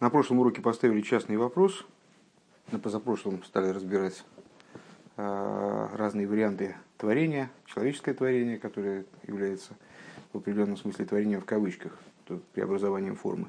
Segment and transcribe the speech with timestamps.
[0.00, 1.84] На прошлом уроке поставили частный вопрос.
[2.70, 4.24] На позапрошлом стали разбирать
[5.16, 9.72] э, разные варианты творения, человеческое творение, которое является
[10.32, 11.98] в определенном смысле творением в кавычках,
[12.52, 13.48] преобразованием формы,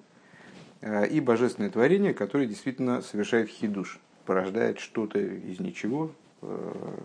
[0.81, 6.11] э, и божественное творение, которое действительно совершает хидуш, порождает что-то из ничего,
[6.41, 6.97] э,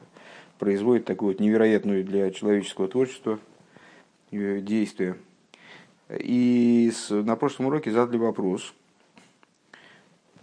[0.59, 3.39] производит такую вот невероятную для человеческого творчества
[4.31, 5.17] действие.
[6.09, 8.73] И на прошлом уроке задали вопрос–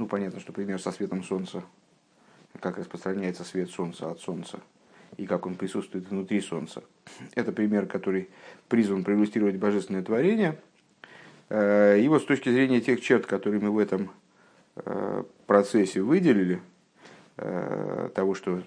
[0.01, 1.63] ну, понятно, что пример со светом Солнца,
[2.59, 4.59] как распространяется свет Солнца от Солнца
[5.15, 6.83] и как он присутствует внутри Солнца.
[7.35, 8.29] Это пример, который
[8.67, 10.57] призван проиллюстрировать божественное творение.
[11.49, 14.09] Э, и вот с точки зрения тех черт, которые мы в этом
[14.77, 16.61] э, процессе выделили,
[17.37, 18.63] э, того, что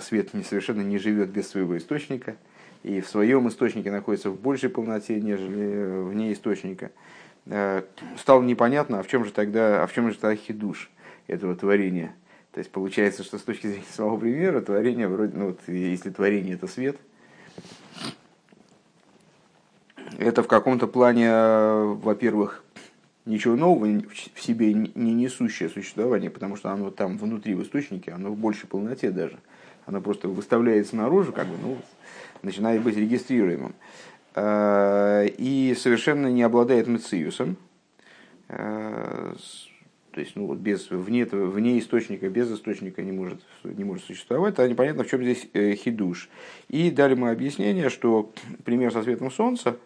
[0.00, 2.34] свет совершенно не живет без своего источника,
[2.82, 9.02] и в своем источнике находится в большей полноте, нежели вне источника– Э, стало непонятно, а
[9.02, 10.90] в чем же тогда, а в чем же тогда хидуш
[11.26, 12.14] этого творения.
[12.52, 16.54] То есть получается, что с точки зрения самого примера, творение вроде, ну вот если творение
[16.54, 16.96] это свет,
[20.18, 22.62] это в каком-то плане, во-первых,
[23.24, 24.02] ничего нового
[24.34, 28.68] в себе не несущее существование, потому что оно там внутри в источнике, оно в большей
[28.68, 29.38] полноте даже.
[29.86, 31.76] Оно просто выставляется наружу, как бы, ну,
[32.42, 33.74] начинает быть регистрируемым.
[34.34, 37.56] Э, и совершенно не обладает мециусом,
[38.48, 39.34] э,
[40.10, 44.68] то есть ну, без, вне, вне источника, без источника не может, не может существовать, тогда
[44.68, 46.28] непонятно, в чем здесь э, хидуш.
[46.68, 48.32] И дали мы объяснение, что
[48.64, 49.76] пример со светом солнца,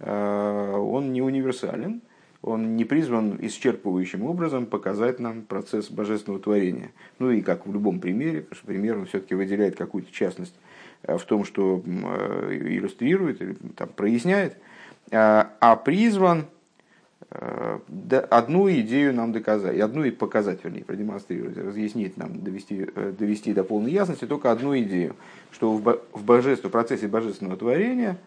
[0.00, 2.02] он не универсален,
[2.40, 6.92] он не призван исчерпывающим образом показать нам процесс божественного творения.
[7.18, 10.54] Ну и как в любом примере, потому что пример он все-таки выделяет какую-то частность
[11.02, 13.40] в том, что э, иллюстрирует
[13.76, 14.56] там, проясняет,
[15.10, 16.46] а, а призван
[17.30, 17.78] э,
[18.30, 22.86] одну идею нам доказать, одну и показать, вернее, продемонстрировать, разъяснить нам, довести,
[23.18, 25.16] довести до полной ясности только одну идею,
[25.52, 28.18] что в, в, божестве, в процессе божественного творения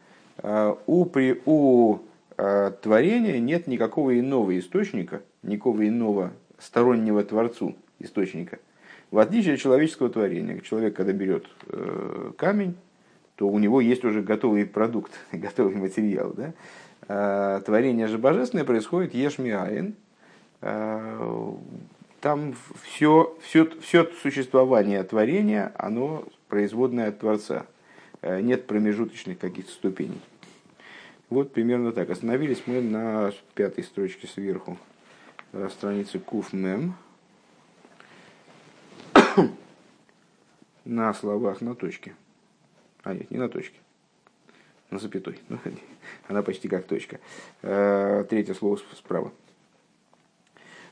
[0.87, 1.99] у, при, у
[2.35, 8.57] творения нет никакого иного источника, никакого иного стороннего Творцу источника–
[9.11, 12.75] в отличие от человеческого творения, человек, когда берет э, камень,
[13.35, 16.33] то у него есть уже готовый продукт, готовый материал.
[16.33, 16.53] Да?
[17.07, 19.95] А творение же божественное происходит ешмиаин.
[20.61, 21.57] А,
[22.21, 27.65] там все, все, все существование творения, оно производное от Творца.
[28.21, 30.21] А, нет промежуточных каких-то ступеней.
[31.29, 32.09] Вот примерно так.
[32.09, 34.77] Остановились мы на пятой строчке сверху
[35.69, 36.95] страницы Куф Мем.
[40.85, 42.15] на словах на точке.
[43.03, 43.79] А, нет, не на точке.
[44.89, 45.39] На запятой.
[46.27, 47.19] Она почти как точка.
[47.61, 49.31] Э, третье слово справа.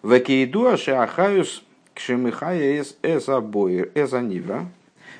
[0.04, 1.64] Векейду ашахаюс
[1.94, 4.70] кшемихая эс эзабоир эзанивра.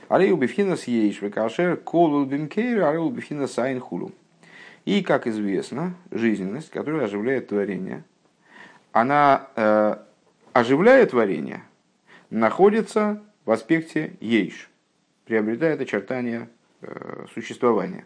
[0.08, 4.12] Алей убифхинас ейш векашер колул бимкейр алей убифхинас айнхулу.
[4.86, 8.04] И, как известно, жизненность, которая оживляет творение,
[8.92, 9.98] она э,
[10.54, 11.62] оживляет творение,
[12.30, 14.70] находится в аспекте ейш,
[15.26, 16.50] приобретает очертания
[16.82, 18.06] э, существования.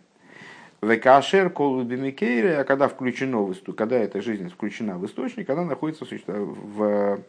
[0.81, 6.05] Векашер колубимикейре, а когда включено в источник, когда эта жизнь включена в источник, она находится
[6.27, 7.19] в,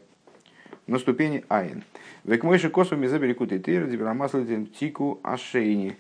[0.87, 1.84] на ступени айн.
[2.25, 5.97] Векмойши косу мизаберикут и тейр, дибрамаслитин тику ашейни.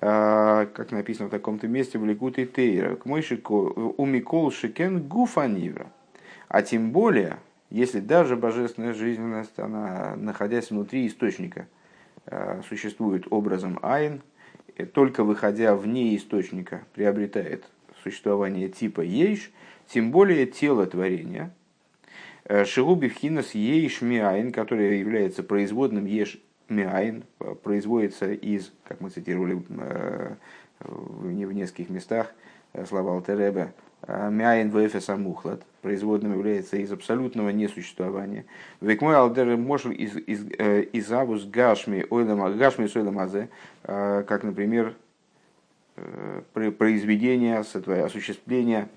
[0.00, 2.94] Э, как написано в таком-то месте в Ликут и Тейра.
[2.96, 5.90] К умикол шикен гуфанивра.
[6.48, 7.38] А тем более,
[7.70, 11.66] если даже божественная жизненность, она, находясь внутри источника,
[12.26, 14.22] э, существует образом айн,
[14.94, 17.64] только выходя вне источника приобретает
[18.02, 19.50] существование типа ейш,
[19.86, 21.52] тем более тело творения,
[22.44, 26.38] э, Шигуби вхинас ейш миайн, которое является производным еш
[26.70, 27.24] миайн,
[27.62, 30.34] производится из, как мы цитировали э,
[30.80, 32.32] в нескольких местах,
[32.86, 33.72] слова Алтереба,
[34.08, 38.46] Мяйн в амухлад, производным является из абсолютного несуществования.
[38.80, 44.44] Век мой алдер мошел из, из, э, из авус гашми ойлама гашми сойлама э, как,
[44.44, 44.94] например,
[45.96, 46.40] э,
[46.70, 48.88] произведение, осуществление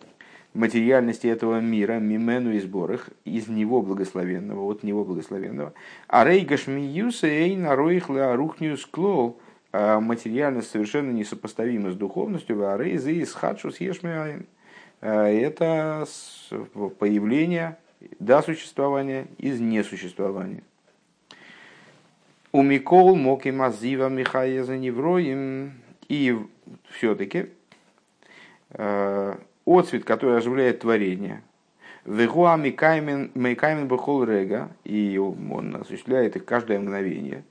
[0.53, 5.73] материальности этого мира, мимену и сборах, из него благословенного, от него благословенного.
[6.07, 9.41] А рей гашмиюса эй нароих рухниус клол,
[9.73, 14.41] материальность совершенно несопоставима с духовностью, а рей зи из хадшус ешмиаин.
[14.41, 14.60] Э,
[15.07, 16.05] это
[16.99, 17.77] появление
[18.19, 20.63] до существования из несуществования.
[22.51, 25.73] У Микол Моки Мазива Михаеза Невроим.
[26.09, 26.37] И
[26.89, 27.47] все-таки
[28.71, 31.41] э, отцвет, который оживляет творение,
[32.03, 37.45] Вегуа Мейкаймен Бухол Рега, и он осуществляет их каждое мгновение.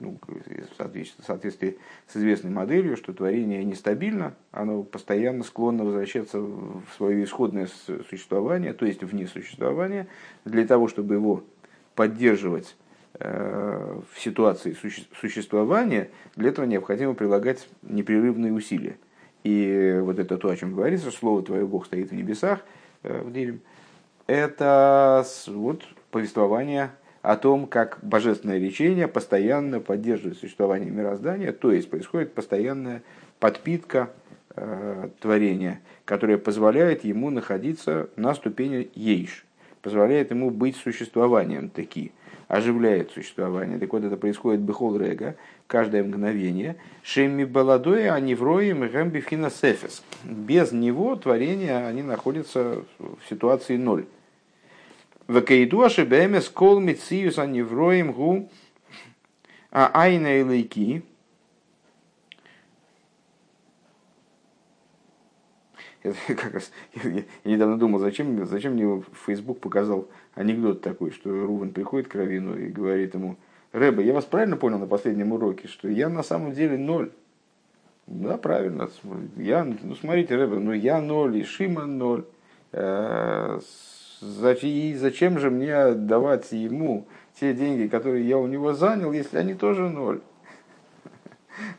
[0.00, 1.76] Ну, в соответствии,
[2.06, 7.68] с известной моделью, что творение нестабильно, оно постоянно склонно возвращаться в свое исходное
[8.08, 10.06] существование, то есть в несуществование,
[10.46, 11.44] для того, чтобы его
[11.94, 12.76] поддерживать
[13.18, 14.74] э, в ситуации
[15.20, 18.96] существования, для этого необходимо прилагать непрерывные усилия.
[19.44, 22.60] И вот это то, о чем говорится, слово «Твое Бог стоит в небесах»,
[23.02, 23.60] э, в Дилем,
[24.26, 26.90] это вот повествование
[27.22, 33.02] о том, как божественное лечение постоянно поддерживает существование мироздания, то есть происходит постоянная
[33.38, 34.10] подпитка
[34.56, 39.44] э, творения, которая позволяет ему находиться на ступени ейш,
[39.82, 42.12] позволяет ему быть существованием таки,
[42.48, 43.78] оживляет существование.
[43.78, 45.36] Так вот, это происходит бехол рега,
[45.66, 46.76] каждое мгновение.
[47.02, 50.02] Шемми баладоя, они вроем гэмбифхина сефес.
[50.24, 54.06] Без него творения, они находятся в ситуации ноль.
[55.30, 58.50] Вакейду ашибемес кол мициюс аневроим гу
[59.70, 61.04] а айна илайки.
[66.02, 66.72] Я, как раз,
[67.04, 72.58] я, недавно думал, зачем, зачем мне Facebook показал анекдот такой, что Рубен приходит к Равину
[72.58, 73.36] и говорит ему,
[73.70, 77.12] Рэба, я вас правильно понял на последнем уроке, что я на самом деле ноль.
[78.08, 78.90] Да, правильно.
[79.36, 82.24] Я, ну, смотрите, Рэба, ну я ноль, и Шима ноль.
[82.72, 83.60] Э,
[84.20, 87.06] зачем же мне давать ему
[87.38, 90.20] те деньги, которые я у него занял, если они тоже ноль?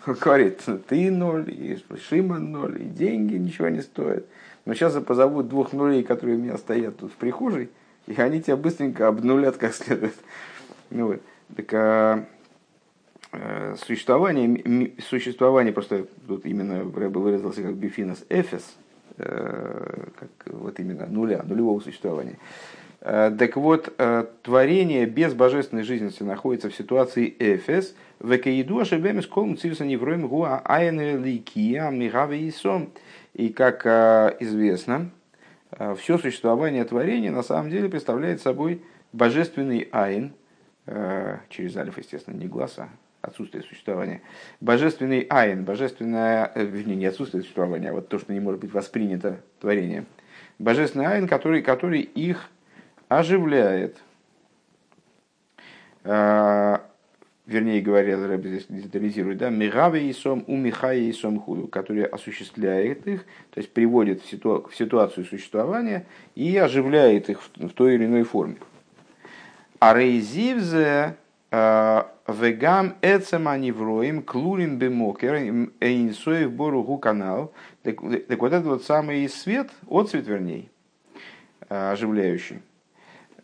[0.06, 4.26] Говорит, ты ноль, и Шиман ноль, и деньги ничего не стоят.
[4.66, 7.70] Но сейчас я позову двух нулей, которые у меня стоят тут в прихожей,
[8.08, 10.16] и они тебя быстренько обнулят как следует.
[10.90, 11.22] Ну, вот.
[11.56, 12.26] Так а,
[13.32, 18.91] а, существование, существование, просто тут именно Рэбе выразился как бифинос эфес, Э,
[19.22, 22.38] как вот именно нуля, нулевого существования.
[23.02, 27.96] Э, так вот, э, творение без божественной жизненности находится в ситуации эфес.
[28.20, 32.92] Векаиду ошибемес колм цивса невроем гуа айнеликия мигаве исом.
[33.34, 33.86] И как
[34.42, 35.10] известно,
[35.98, 38.84] все существование творения на самом деле представляет собой
[39.14, 40.34] божественный айн,
[41.48, 42.90] через алиф, естественно, не глаза,
[43.22, 44.22] отсутствие существования.
[44.60, 48.74] Божественный айн, божественное, э, вернее, не отсутствие существования, а вот то, что не может быть
[48.74, 50.06] воспринято творением.
[50.60, 52.50] Божественный айн, который, который их
[53.08, 53.98] оживляет.
[56.04, 56.82] А,
[57.46, 62.06] вернее говоря, Рэбби здесь детализирует, да, Мигаве и Сом, у Михая и Сом Худу, который
[62.06, 67.74] осуществляет их, то есть приводит в, ситу, в ситуацию существования и оживляет их в, в
[67.74, 68.58] той или иной форме.
[69.80, 71.16] А Рейзивзе
[71.52, 75.36] Вегам эцема невроим клурим бемокер
[75.82, 77.54] эйнсоев боругу канал.
[77.84, 80.70] Так, вот это вот самый свет, отцвет верней,
[81.68, 82.62] э, оживляющий.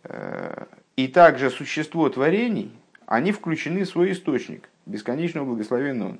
[0.03, 0.65] Э,
[0.95, 2.71] и также существо творений,
[3.05, 6.17] они включены в свой источник, бесконечного благословенного.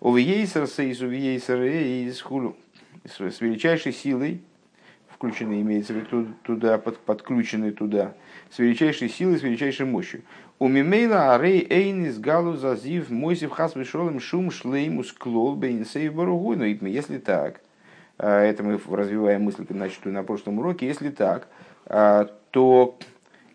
[0.00, 2.56] Увейсер сейс увейсер из хулу.
[3.04, 4.42] С величайшей силой
[5.20, 8.14] включены, имеется в виду туда, под, подключены туда,
[8.50, 10.22] с величайшей силой, с величайшей мощью.
[10.58, 16.56] У Мимейла Арей Эйнис Галу Зазив Мойсив Хас Вишолем Шум Шлеймус Клол Бейнсейв Баругуй.
[16.56, 17.60] Но если так,
[18.16, 21.48] а, это мы развиваем мысль, начатую на прошлом уроке, если так,
[21.84, 22.98] а, то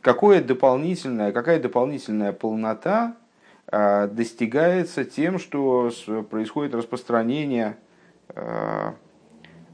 [0.02, 3.18] какое дополнительное, какая дополнительная полнота
[3.66, 5.92] а, достигается тем, что
[6.30, 7.78] происходит распространение,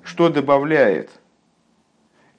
[0.04, 1.21] что добавляет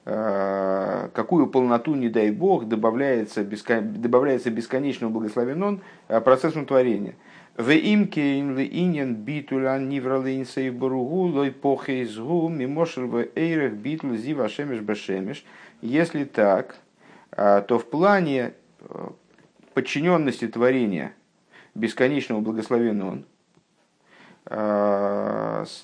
[0.05, 7.15] какую полноту, не дай бог, добавляется, добавляется бесконечного благословен э, процессом творения.
[7.55, 15.45] В имке иньян битуля нивралейн сейбаругу лой похейзгу мимошер в эйрах битул зива шемеш бешемеш.
[15.81, 16.75] Если так,
[17.31, 18.53] э, то в плане
[19.73, 21.13] подчиненности творения
[21.75, 23.25] бесконечного благословен он,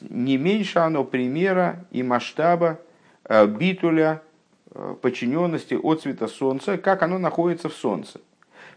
[0.10, 2.89] не меньше оно примера и масштаба Э,
[3.30, 4.22] битуля,
[4.72, 8.20] э, подчиненности от цвета солнца, как оно находится в солнце.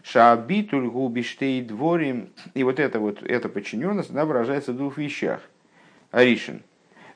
[0.03, 2.29] Шаабитуль губиштей дворим.
[2.53, 5.41] И вот эта вот эта подчиненность, она выражается в двух вещах.
[6.11, 6.61] Аришин.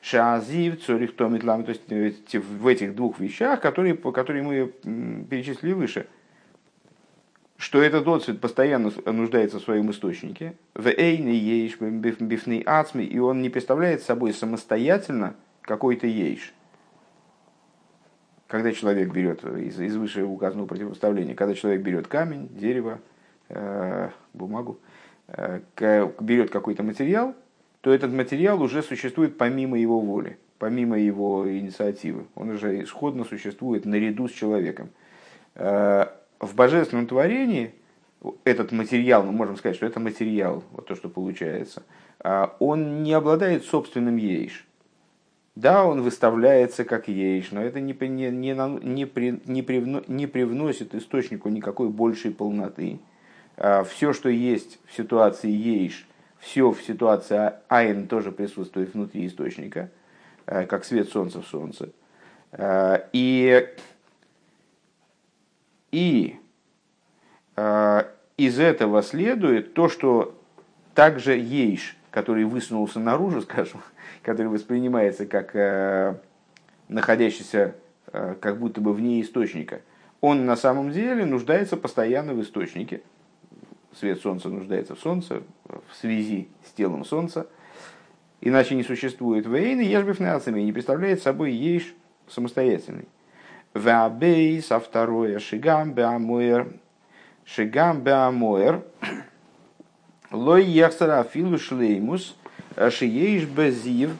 [0.00, 1.64] Шаазив, цорих томитлам.
[1.64, 4.72] То есть в этих двух вещах, которые, которые мы
[5.30, 6.06] перечислили выше.
[7.56, 10.54] Что этот отцвет постоянно нуждается в своем источнике.
[10.74, 13.04] В эйне ейш бифный ацми.
[13.04, 16.54] И он не представляет собой самостоятельно какой-то ейш
[18.48, 22.98] когда человек берет из, из вышеуказанного противопоставления, когда человек берет камень, дерево,
[23.50, 24.80] э, бумагу,
[25.28, 25.60] э,
[26.20, 27.34] берет какой-то материал,
[27.82, 30.38] то этот материал уже существует помимо его воли.
[30.58, 32.26] помимо его инициативы.
[32.34, 34.90] Он уже исходно существует наряду с человеком.
[35.54, 36.06] Э,
[36.40, 37.74] в божественном творении
[38.42, 41.84] этот материал, мы можем сказать, что это материал, вот то, что получается,
[42.18, 44.67] а он не обладает собственным ейш.
[45.58, 50.28] Да, он выставляется как ейш, но это не, не, не, не, при, не, привно, не
[50.28, 53.00] привносит источнику никакой большей полноты.
[53.56, 56.06] А все, что есть в ситуации ейш,
[56.38, 59.90] все в ситуации айн тоже присутствует внутри источника,
[60.46, 61.88] э, как свет солнца в солнце.
[62.52, 63.66] Э, и,
[65.90, 66.36] и
[68.36, 70.40] из этого следует то, что
[70.94, 73.80] также ейш, который высунулся наружу, скажем,
[74.22, 76.20] который воспринимается как
[76.88, 77.74] находящийся
[78.12, 79.82] как будто бы вне источника,
[80.20, 83.02] он на самом деле нуждается постоянно в источнике,
[83.94, 87.46] свет Солнца нуждается в Солнце, в связи с телом Солнца,
[88.40, 89.46] иначе не существует.
[89.46, 91.94] Вейны, ежбив нациями, не представляет собой ейш
[92.28, 93.08] самостоятельный.
[93.74, 96.68] Вабейс, а второе, шигам беамуэр,
[97.44, 98.82] шигам беамуэр,
[100.30, 102.36] лой ехсара филу шлеймус,
[102.76, 104.10] шиеиш безив,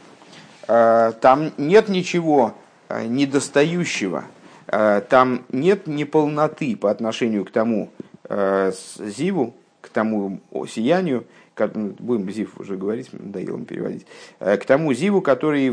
[0.67, 2.55] а, там нет ничего
[2.88, 4.25] а, недостающего,
[4.67, 7.91] там нет неполноты по отношению к тому
[8.29, 11.25] зиву, к тому сиянию,
[11.67, 14.07] будем Зив уже говорить, надоело им переводить,
[14.38, 15.73] э, к тому Зиву, который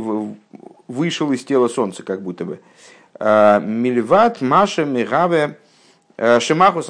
[0.87, 2.59] вышел из тела Солнца, как будто бы.
[3.19, 5.57] Э, Мильват Маша Мигаве
[6.17, 6.89] э, Шемахус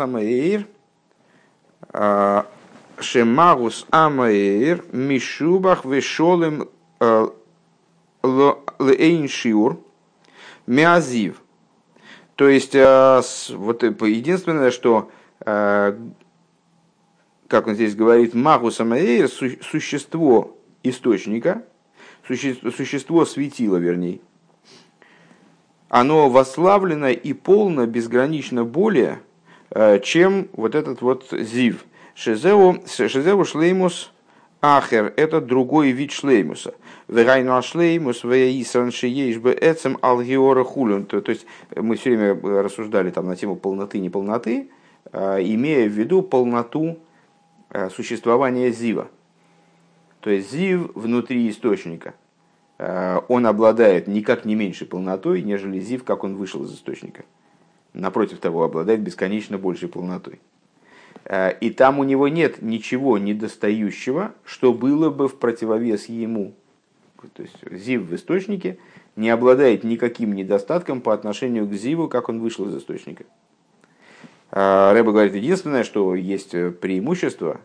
[2.97, 6.69] Амаир Шемахус Амаир Мишубах Вешолем
[8.23, 9.79] Лейншиур
[10.67, 11.41] Миазив.
[12.35, 15.09] То есть, вот единственное, что
[17.47, 21.63] как он здесь говорит, магу самаэйр, существо источника,
[22.27, 24.19] существо светила, вернее,
[25.89, 29.21] оно восславлено и полно, безгранично более,
[29.69, 31.85] э, чем вот этот вот зив.
[32.15, 34.11] Шезеу, шезеу шлеймус
[34.61, 36.73] ахер– это другой вид шлеймуса.
[37.07, 41.05] Верайну ашлеймус веисран шиеш бы эцем алгиора хулюн.
[41.05, 41.45] То есть
[41.75, 44.69] мы все время рассуждали там на тему полноты, неполноты,
[45.11, 46.97] э, имея в виду полноту
[47.75, 49.09] Э, существования Зива.
[50.21, 52.13] То есть Зив внутри источника.
[52.77, 57.25] Э, он обладает никак не меньшей полнотой, нежели Зив, как он вышел из источника.
[57.91, 60.39] Напротив того, обладает бесконечно большей полнотой.
[61.25, 66.53] Э, и там у него нет ничего недостающего, что было бы в противовес ему.
[67.33, 68.77] То есть Зив в источнике
[69.15, 73.25] не обладает никаким недостатком по отношению к Зиву, как он вышел из источника.
[74.51, 77.61] А, Рэба говорит, единственное, что есть э, преимущество,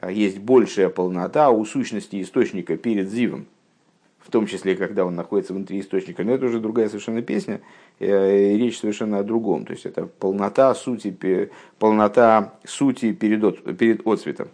[0.00, 3.46] а, есть большая полнота у сущности источника перед Зивом,
[4.24, 6.24] в том числе, когда он находится внутри источника.
[6.24, 7.60] Но это уже другая совершенно песня,
[7.98, 9.66] э, и речь совершенно о другом.
[9.66, 14.48] То есть это полнота сути, полнота сути перед, перед отцветом.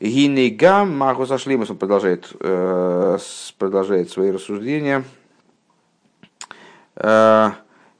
[0.00, 3.18] Гинейгам Махус Ашлимус, он продолжает, э,
[3.58, 5.04] продолжает свои рассуждения.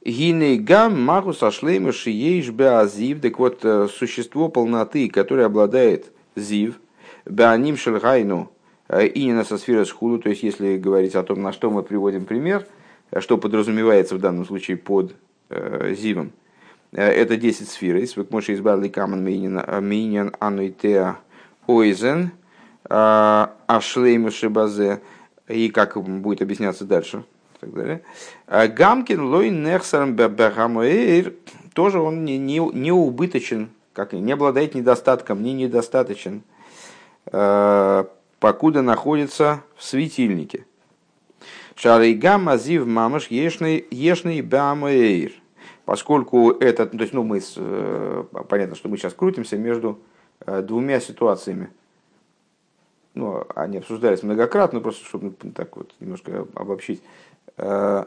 [0.05, 3.21] Гиней гам магу сошлейма шиеиш беазив.
[3.21, 6.79] Так вот, э, существо полноты, которое обладает зив,
[7.25, 8.51] беаним шельгайну,
[8.89, 11.83] э, и не на сосфира схуду, то есть если говорить о том, на что мы
[11.83, 12.67] приводим пример,
[13.11, 15.15] э, что подразумевается в данном случае под
[15.49, 16.31] э, зивом,
[16.91, 17.95] это 10 сфер.
[17.95, 21.17] Если вы можете избавили камен мейнян ануитеа
[21.67, 22.31] ойзен,
[22.83, 24.99] ашлейму шибазе,
[25.47, 27.23] и как будет объясняться дальше–
[27.59, 28.01] так далее.
[28.47, 31.33] Гамкин лой нехсарм бегамуэйр
[31.73, 36.43] тоже он не, не, не убыточен, как не обладает недостатком, не недостаточен,
[37.31, 38.05] э,
[38.39, 40.65] покуда находится в светильнике.
[41.75, 45.31] Шарейгам азив мамаш ешный бамуэйр.
[45.85, 49.99] Поскольку это, то есть, ну, мы, э, понятно, что мы сейчас крутимся между
[50.45, 51.69] э, двумя ситуациями.
[53.15, 57.01] Ну, они обсуждались многократно, просто чтобы так вот немножко обобщить.
[57.57, 58.05] Э,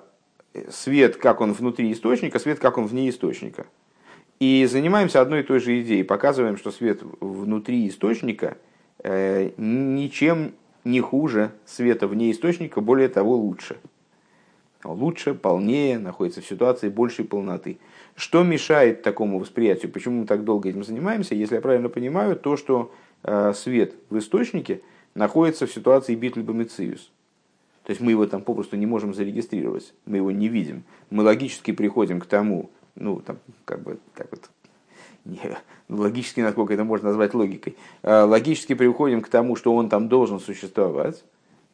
[0.70, 3.66] свет, как он внутри источника, свет, как он вне источника.
[4.38, 6.04] И занимаемся одной и той же идеей.
[6.04, 8.58] Показываем, что свет внутри источника
[9.04, 10.52] ничем
[10.84, 13.76] не хуже света вне источника, более того, лучше.
[14.84, 17.78] Лучше, полнее, находится в ситуации большей полноты.
[18.16, 19.92] Что мешает такому восприятию?
[19.92, 21.34] Почему мы так долго этим занимаемся?
[21.34, 22.92] Если я правильно понимаю, то, что
[23.22, 24.80] э, свет в источнике
[25.14, 27.10] находится в ситуации битльбомициус.
[27.84, 30.84] То есть мы его там попросту не можем зарегистрировать, мы его не видим.
[31.10, 34.50] Мы логически приходим к тому, ну, там, как бы, так вот,
[35.24, 35.40] не,
[35.88, 40.40] логически, насколько это можно назвать логикой, а, логически приходим к тому, что он там должен
[40.40, 41.22] существовать,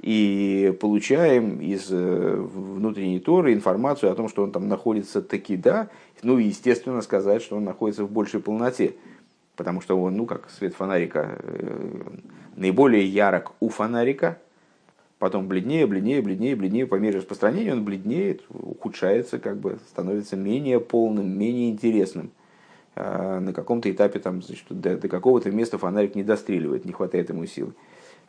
[0.00, 5.88] и получаем из э, внутренней Торы информацию о том, что он там находится таки да,
[6.22, 8.94] ну и естественно сказать, что он находится в большей полноте,
[9.56, 12.00] потому что он, ну как свет фонарика, э,
[12.54, 14.38] наиболее ярок у фонарика,
[15.18, 20.78] потом бледнее, бледнее, бледнее, бледнее, по мере распространения он бледнеет, ухудшается, как бы становится менее
[20.78, 22.30] полным, менее интересным.
[23.00, 27.28] А, на каком-то этапе там, значит, до, до какого-то места фонарик не достреливает, не хватает
[27.28, 27.72] ему сил.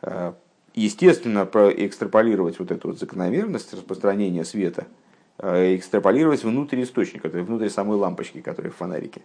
[0.00, 0.36] А,
[0.74, 4.86] естественно, экстраполировать вот эту вот закономерность распространения света,
[5.38, 9.22] а, экстраполировать внутрь источника, то есть внутрь самой лампочки, которая в фонарике.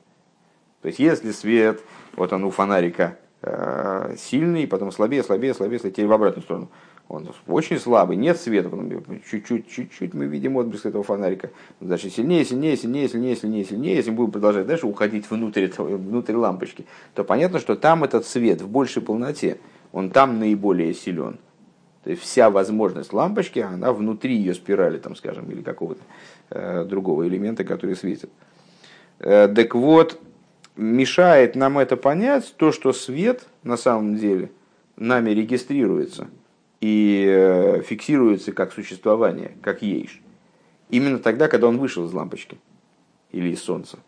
[0.82, 1.80] То есть, если свет,
[2.16, 3.20] вот он у фонарика
[4.18, 6.72] сильный, потом слабее, слабее, слабее, слабее, в обратную сторону–
[7.07, 8.71] он очень слабый, нет света,
[9.29, 11.51] чуть-чуть, чуть-чуть мы видим отблеск этого фонарика.
[11.79, 13.95] Дальше сильнее, сильнее, сильнее, сильнее, сильнее, сильнее.
[13.95, 18.25] Если мы будем продолжать дальше уходить внутрь, этого, внутрь лампочки, то понятно, что там этот
[18.25, 19.57] свет в большей полноте,
[19.91, 21.38] он там наиболее силен.
[22.03, 26.01] То есть вся возможность лампочки, она внутри ее спирали, там, скажем, или какого-то
[26.50, 28.31] э, другого элемента, который светит.
[29.19, 30.19] Э, так вот,
[30.75, 34.50] мешает нам это понять то, что свет на самом деле
[34.97, 36.27] нами регистрируется–
[36.82, 40.22] и э, фиксируется как существование, как ейш.
[40.89, 42.58] Именно тогда, когда он вышел из лампочки
[43.32, 44.00] или из солнца.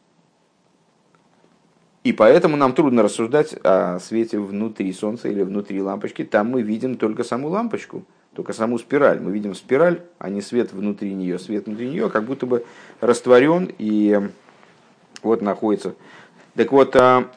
[2.03, 6.23] И поэтому нам трудно рассуждать о свете внутри солнца или внутри лампочки.
[6.23, 9.19] Там мы видим только саму лампочку, только саму спираль.
[9.19, 11.37] Мы видим спираль, а не свет внутри нее.
[11.37, 12.65] Свет внутри нее как будто бы
[13.01, 14.29] растворен и
[15.21, 15.95] вот находится.
[16.55, 17.29] Так вот, а,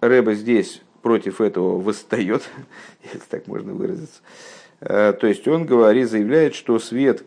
[0.00, 2.42] Рэба здесь против этого восстает,
[3.12, 4.20] если так можно выразиться.
[4.80, 7.24] Э, то есть он говорит, заявляет, что свет,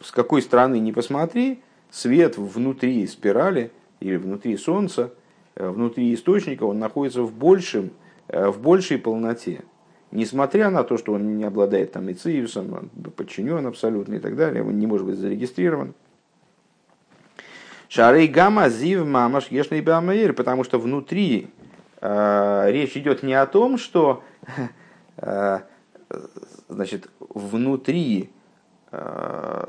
[0.00, 5.12] с какой стороны не посмотри, свет внутри спирали или внутри Солнца,
[5.54, 7.90] э, внутри источника, он находится в, большем,
[8.28, 9.62] э, в большей полноте.
[10.10, 14.62] Несмотря на то, что он не обладает там ициусом, он подчинен абсолютно и так далее,
[14.62, 15.94] он не может быть зарегистрирован.
[17.88, 21.48] Шарей гамма зив мамаш ешный бамаир, потому что внутри
[22.00, 24.22] э, речь идет не о том, что
[26.68, 28.30] значит, внутри
[28.90, 29.66] э,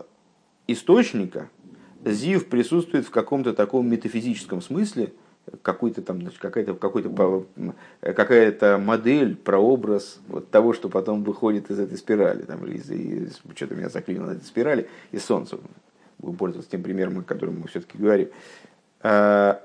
[0.67, 1.49] источника
[2.03, 5.13] Зив присутствует в каком-то таком метафизическом смысле,
[5.61, 7.45] какой-то там, значит, какая-то, какой-то,
[7.99, 13.41] какая-то модель, прообраз вот того, что потом выходит из этой спирали, там, или из, из,
[13.55, 15.57] что-то меня заклинило на этой спирали, из Солнца.
[16.19, 18.29] Будем пользоваться тем примером, о котором мы все-таки говорим.
[19.01, 19.55] Э,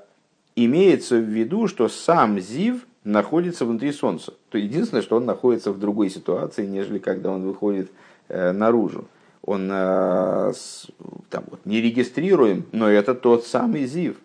[0.56, 4.34] имеется в виду, что сам Зив находится внутри Солнца.
[4.50, 7.90] То единственное, что он находится в другой ситуации, нежели когда он выходит
[8.28, 9.06] э, наружу.
[9.42, 10.52] Он э,
[11.30, 14.16] там, вот, не регистрируем, но это тот самый Зив.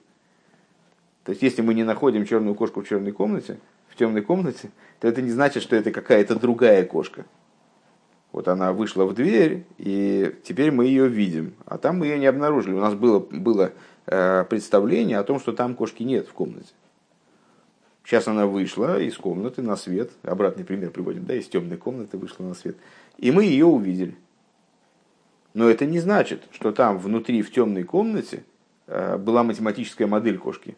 [1.24, 3.58] То есть, если мы не находим черную кошку в черной комнате,
[3.90, 7.26] в темной комнате, то это не значит, что это какая-то другая кошка.
[8.32, 11.54] Вот она вышла в дверь, и теперь мы ее видим.
[11.66, 12.74] А там мы ее не обнаружили.
[12.74, 13.72] У нас было, было
[14.08, 16.74] э, представление о том, что там кошки нет в комнате.
[18.06, 22.44] Сейчас она вышла из комнаты на свет, обратный пример приводим, да, из темной комнаты вышла
[22.44, 22.78] на свет,
[23.18, 24.16] и мы ее увидели.
[25.56, 28.44] Но это не значит, что там внутри, в темной комнате,
[28.86, 30.78] э, была математическая модель кошки.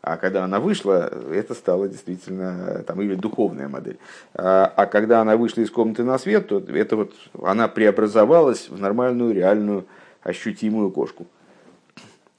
[0.00, 3.98] А когда она вышла, это стало действительно, там, или духовная модель.
[4.34, 8.80] А, а когда она вышла из комнаты на свет, то это вот, она преобразовалась в
[8.80, 9.86] нормальную, реальную,
[10.22, 11.28] ощутимую кошку.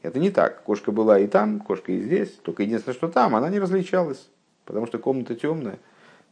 [0.03, 0.63] Это не так.
[0.63, 2.29] Кошка была и там, кошка и здесь.
[2.43, 4.29] Только единственное, что там, она не различалась.
[4.65, 5.79] Потому что комната темная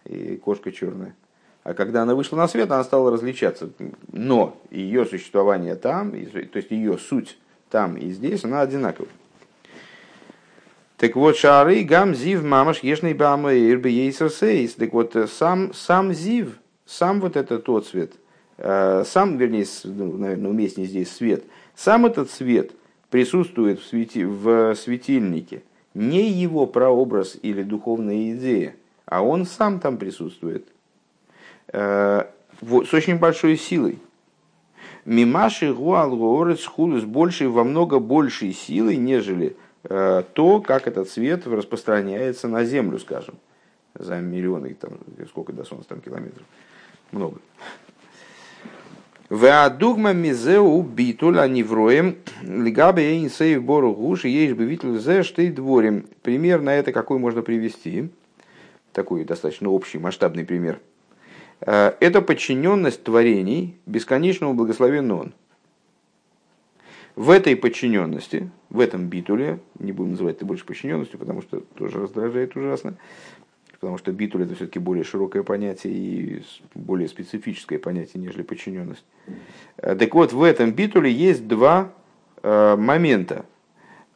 [0.05, 1.15] и кошка черная.
[1.63, 3.69] А когда она вышла на свет, она стала различаться.
[4.11, 7.37] Но ее существование там, то есть ее суть
[7.69, 9.07] там и здесь, она одинакова.
[10.97, 14.73] Так вот, шары гам зив мамаш ешный бама ирбе сейс.
[14.73, 18.13] Так вот, сам, сам зив, сам вот этот тот цвет,
[18.57, 21.43] э, сам, вернее, ну, наверное, уместнее здесь свет,
[21.75, 22.71] сам этот свет–
[23.11, 25.61] присутствует в, свети, в светильнике
[25.93, 30.65] не его прообраз или духовная идея, а он сам там присутствует
[31.67, 32.23] э,
[32.61, 33.99] с очень большой силой.
[35.03, 41.45] Мимаши гуал гуорец хулус большей во много большей силой, нежели э, то, как этот свет
[41.45, 43.35] распространяется на землю, скажем,
[43.93, 44.91] за миллионы, там,
[45.27, 46.45] сколько до солнца там километров,
[47.11, 47.39] много.
[49.31, 56.05] Веадугма мизеу битуля невроем лигабе эйнсейв бору гуш ешь бы витл зе штей дворим.
[56.21, 58.09] Пример на это какой можно привести?
[58.91, 60.81] Такой достаточно общий, масштабный пример.
[61.61, 65.33] Э, это подчиненность творений бесконечному благословен он.
[67.15, 71.99] В этой подчиненности, в этом битуле, не будем называть это больше подчиненностью, потому что тоже
[71.99, 72.95] раздражает ужасно,
[73.81, 76.43] потому что битуль это все-таки более широкое понятие и
[76.75, 79.03] более специфическое понятие, нежели подчиненность.
[79.77, 81.91] Э, так вот, в этом битуле есть два
[82.43, 83.43] э, момента.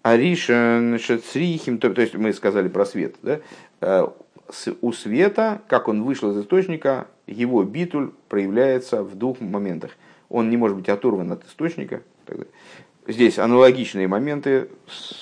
[0.04, 3.40] Аришан Шацрихим, то, то есть мы сказали про свет, да?
[3.82, 4.08] Э,
[4.82, 9.98] у света, как он вышел из источника, его битуль проявляется в двух моментах.
[10.30, 12.04] Он не может быть оторван от источника.
[13.08, 14.70] Здесь аналогичные моменты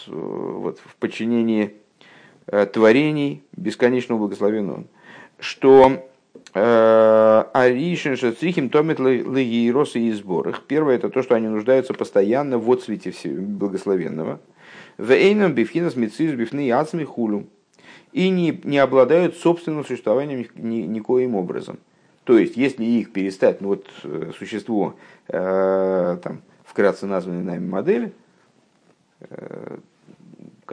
[0.07, 1.75] вот, в подчинении
[2.47, 4.83] Э, творений бесконечного благословенного,
[5.39, 6.03] что
[6.53, 10.63] э, Аришин Шацрихим томит легиросы и сборах.
[10.67, 14.41] Первое это то, что они нуждаются постоянно в отцвете благословенного.
[14.97, 17.47] В эйном бифхинас мецис бифны ацми хулю.
[18.11, 21.79] И не, не обладают собственным существованием ни, никоим образом.
[22.25, 24.95] То есть, если их перестать, ну вот э, существо,
[25.29, 28.13] э, там, вкратце названной нами модели,
[29.21, 29.77] э,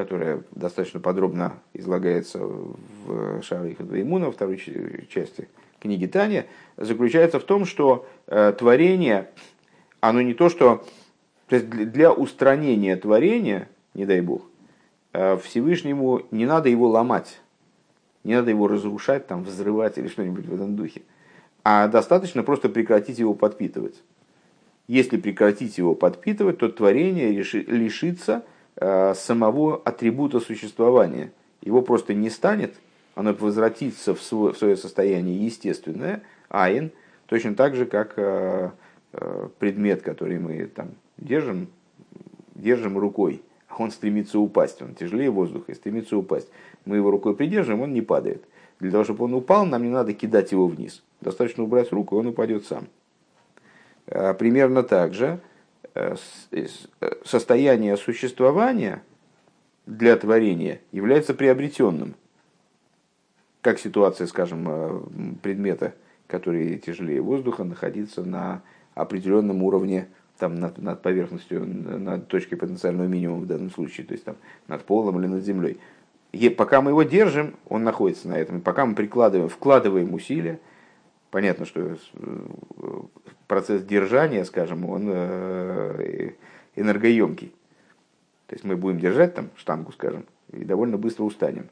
[0.04, 4.56] которая достаточно подробно излагается в Шарих Двоимуна, во второй
[5.10, 5.46] части
[5.78, 6.46] книги Таня,
[6.78, 9.28] заключается в том, что э, творение,
[10.00, 10.86] оно не то, что
[11.48, 14.42] то есть для устранения творения, не дай бог,
[15.12, 17.42] э, Всевышнему не надо его ломать,
[18.24, 21.02] не надо его разрушать, там, взрывать или что-нибудь в этом духе,
[21.62, 24.00] а достаточно просто прекратить его подпитывать.
[24.88, 28.44] Если прекратить его подпитывать, то творение лишится
[28.80, 31.32] самого атрибута существования.
[31.60, 32.74] Его просто не станет,
[33.14, 36.90] оно возвратится в свое, в свое состояние естественное, айн,
[37.26, 38.70] точно так же, как э,
[39.12, 41.68] э, предмет, который мы там держим,
[42.54, 43.42] держим рукой,
[43.78, 46.48] он стремится упасть, он тяжелее воздуха и стремится упасть.
[46.86, 48.44] Мы его рукой придерживаем, он не падает.
[48.78, 51.02] Для того, чтобы он упал, нам не надо кидать его вниз.
[51.20, 52.86] Достаточно убрать руку, и он упадет сам.
[54.06, 55.49] Примерно так же Э, э,
[57.24, 59.02] состояние существования
[59.86, 62.14] для творения является приобретенным.
[63.60, 65.00] Как ситуация, скажем, э,
[65.42, 65.94] предмета,
[66.26, 68.62] который тяжелее воздуха, находиться на
[68.94, 74.24] определенном уровне там, над, над поверхностью, над точкой потенциального минимума в данном случае, то есть
[74.24, 75.78] там, над полом или над землей.
[76.32, 78.58] И пока мы его держим, он находится на этом.
[78.58, 80.60] И пока мы прикладываем, вкладываем усилия,
[81.30, 81.96] понятно, что
[83.46, 86.32] процесс держания, скажем, он э,
[86.76, 87.52] энергоемкий.
[88.46, 91.68] То есть мы будем держать там штангу, скажем, и довольно быстро устанем.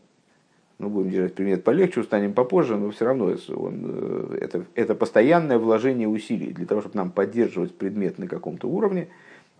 [0.78, 5.58] Ну, будем держать предмет полегче, устанем попозже, но все равно он, э, это, это постоянное
[5.58, 9.08] вложение усилий для того, чтобы нам поддерживать предмет на каком-то уровне,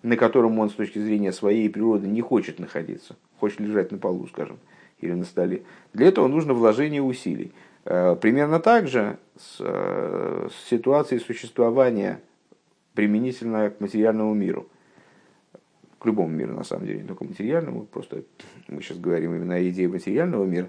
[0.03, 4.29] на котором он с точки зрения своей природы не хочет находиться, хочет лежать на полу,
[4.29, 4.59] скажем,
[5.01, 5.63] или на столе.
[5.93, 7.53] Для этого нужно вложение усилий.
[7.91, 12.21] Э, примерно так же с, э, с ситуацией существования
[12.93, 14.69] применительно к материальному миру.
[15.99, 17.85] К любому миру, на самом деле, не только материальному.
[17.87, 18.25] Просто
[18.69, 20.69] мы сейчас говорим именно о идее материального мира,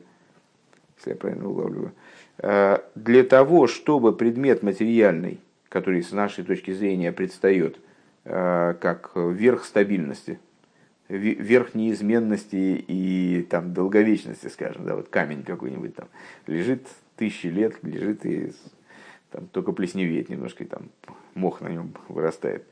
[0.95, 1.91] если я правильно улавливаю.
[2.38, 7.79] Э, для того, чтобы предмет материальный, который с нашей точки зрения предстает
[8.23, 10.39] как верх стабильности,
[11.08, 16.08] верх неизменности и там, долговечности, скажем, да, вот камень какой-нибудь там
[16.45, 16.86] лежит
[17.19, 18.53] тысячи лет лежит и
[19.29, 20.89] там, только плесневеет немножко, и там
[21.36, 22.63] мох на нем вырастает.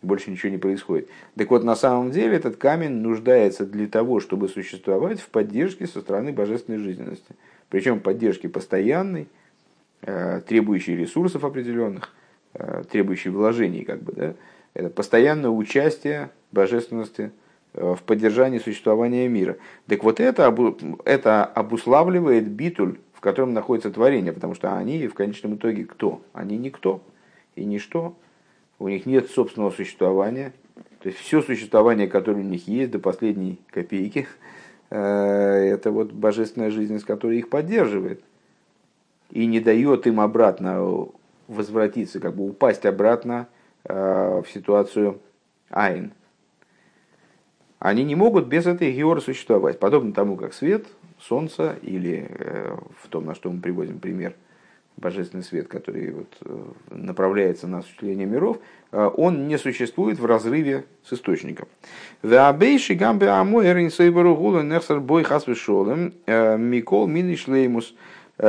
[0.00, 1.08] Больше ничего не происходит.
[1.36, 6.00] Так вот, на самом деле этот камень нуждается для того, чтобы существовать в поддержке со
[6.00, 7.34] стороны божественной жизненности.
[7.68, 9.26] Причем поддержки постоянной,
[10.02, 12.14] э, требующей ресурсов определенных,
[12.54, 14.34] э, требующей вложений, как бы, да,
[14.74, 17.32] это постоянное участие божественности
[17.72, 19.56] э, в поддержании существования мира.
[19.88, 20.54] Так вот это,
[21.04, 26.20] это обуславливает битуль в котором находится творение, потому что они в конечном итоге кто?
[26.34, 27.00] Они никто
[27.54, 28.14] и ничто.
[28.78, 30.52] У них нет собственного существования.
[31.00, 34.26] То есть все существование, которое у них есть до последней копейки,
[34.90, 38.22] э, это вот божественная жизнь, которая их поддерживает.
[39.30, 41.08] И не дает им обратно
[41.48, 43.48] возвратиться, как бы упасть обратно
[43.84, 45.20] э, в ситуацию
[45.70, 46.12] Айн.
[47.78, 49.78] Они не могут без этой геора существовать.
[49.78, 50.86] Подобно тому, как свет
[51.20, 54.34] Солнца или э, в том, на что мы приводим пример,
[54.96, 58.58] божественный свет, который вот э, направляется на осуществление миров,
[58.92, 61.68] э, он не существует в разрыве с источником.
[66.26, 67.94] Микол минишлеймус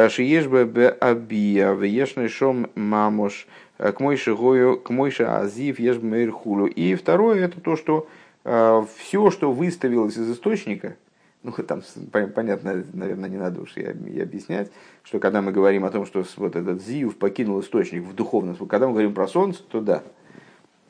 [0.09, 6.67] шиешбе бе абия вешный шом мамош к мойше гою к мойше азив ешбе хулу.
[6.67, 8.07] И второе это то, что
[8.43, 10.95] все, что выставилось из источника,
[11.43, 14.71] ну, там, понятно, наверное, не надо уж и, и объяснять,
[15.03, 18.69] что когда мы говорим о том, что вот этот Зиюв покинул источник в духовном смысле,
[18.69, 20.03] когда мы говорим про Солнце, то да,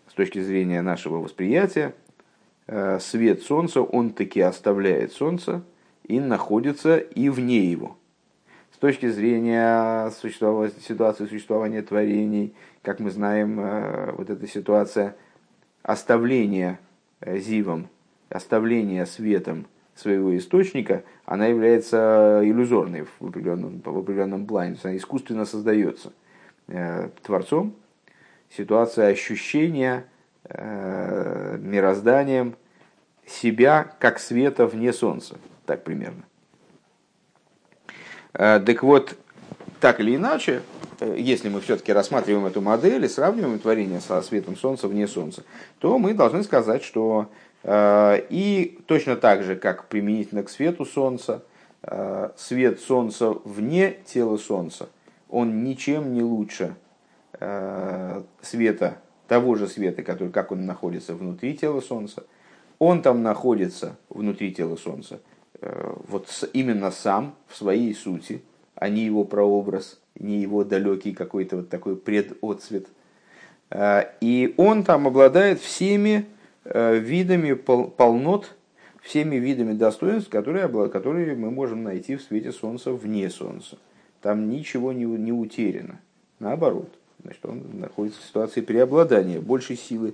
[0.10, 1.93] с точки зрения нашего восприятия,
[2.67, 5.63] э, свет Солнца, он таки оставляет Солнце
[6.03, 7.97] и находится и вне его.
[8.71, 15.15] с точки зрения существования, ситуации существования творений, как мы знаем, э, вот эта ситуация
[15.81, 16.79] оставления
[17.21, 17.89] э, зивом,
[18.29, 19.65] оставления светом
[19.99, 26.13] своего источника, она является иллюзорной в определенном, в определенном плане, она искусственно создается
[26.67, 27.75] э, Творцом.
[28.49, 30.05] Ситуация ощущения
[30.49, 32.55] мирозданием
[33.25, 36.23] себя как света вне Солнца, так примерно.
[38.31, 39.17] Так вот,
[39.81, 40.62] так или иначе,
[40.99, 45.43] Э, если мы все-таки рассматриваем эту модель и сравниваем творение со светом Солнца вне Солнца,
[45.79, 47.33] то мы должны сказать, что э,
[47.63, 51.43] и точно так же, как применительно к свету Солнца,
[51.84, 54.89] э, свет Солнца вне тела Солнца,
[55.30, 56.76] он ничем не лучше
[58.41, 62.24] света, того же света, который, как он находится внутри тела Солнца,
[62.80, 65.20] он там находится внутри тела Солнца,
[65.62, 68.41] вот именно сам в своей сути,
[68.74, 72.88] а не его прообраз, не его далекий какой-то вот такой предотцвет.
[74.22, 76.26] И он там обладает всеми
[76.69, 78.56] э, видами полнот,
[79.01, 83.77] всеми видами достоинств, которые, которые мы можем найти в свете Солнца вне Солнца.
[84.21, 85.99] Там ничего не, не утеряно.
[86.39, 86.89] Наоборот,
[87.23, 90.13] значит, он находится в ситуации преобладания, большей силы,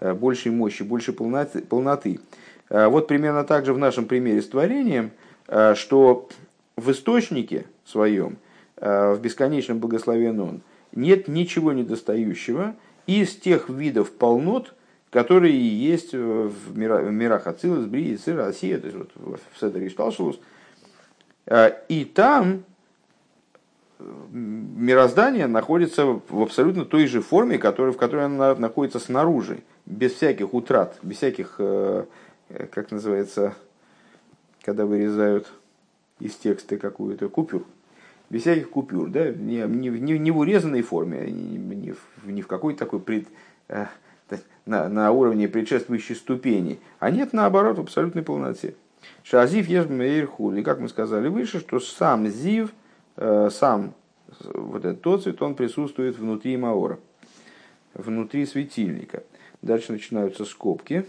[0.00, 1.62] э, большей мощи, большей полноты.
[1.62, 2.20] полноты.
[2.68, 5.10] А, вот примерно так же в нашем примере с творением,
[5.48, 6.28] э, что
[6.76, 8.36] в источнике своем–
[8.80, 12.74] Э, в бесконечном благословен Он, нет ничего недостающего
[13.06, 14.74] из тех видов полнот,
[15.10, 20.40] которые есть в мирах Ацилус, Брии, Цира, Россия, то есть вот в Седере Ишталшулус.
[21.46, 22.64] Э, и там
[23.98, 30.54] э, мироздание находится в абсолютно той же форме, в которой оно находится снаружи, без всяких
[30.54, 33.54] утрат, без всяких, как называется,
[34.62, 35.50] когда вырезают
[36.20, 37.64] из текста какую-то купюр
[38.30, 42.78] без всяких купюр, да, не, не, не, в урезанной форме, не, в, не в какой-то
[42.78, 43.26] такой пред,
[43.68, 43.86] э,
[44.66, 48.74] на, на уровне предшествующей ступени, а нет, наоборот, в абсолютной полноте.
[49.22, 52.72] Шазив езмейрхул, и как мы сказали выше, что сам зив,
[53.16, 53.94] э, сам
[54.54, 56.98] вот этот тот цвет, он присутствует внутри маора,
[57.94, 59.22] внутри светильника.
[59.62, 61.04] Дальше начинаются скобки,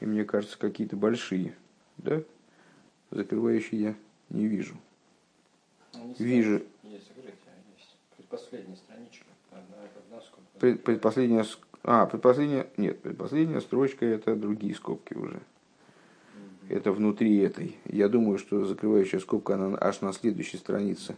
[0.00, 1.54] и мне кажется, какие-то большие,
[1.98, 2.22] да,
[3.10, 3.94] закрывающие я
[4.30, 4.74] не вижу.
[5.94, 6.62] Ну, вижу.
[6.82, 7.34] Есть закрытие,
[7.76, 7.96] есть.
[8.16, 9.24] Предпоследняя страничка.
[10.58, 11.44] Пред, предпоследняя,
[11.84, 15.40] а, предпоследняя, нет, предпоследняя строчка это другие скобки уже.
[16.68, 17.76] Это внутри этой.
[17.84, 21.14] Я думаю, что закрывающая скобка, она аж на следующей странице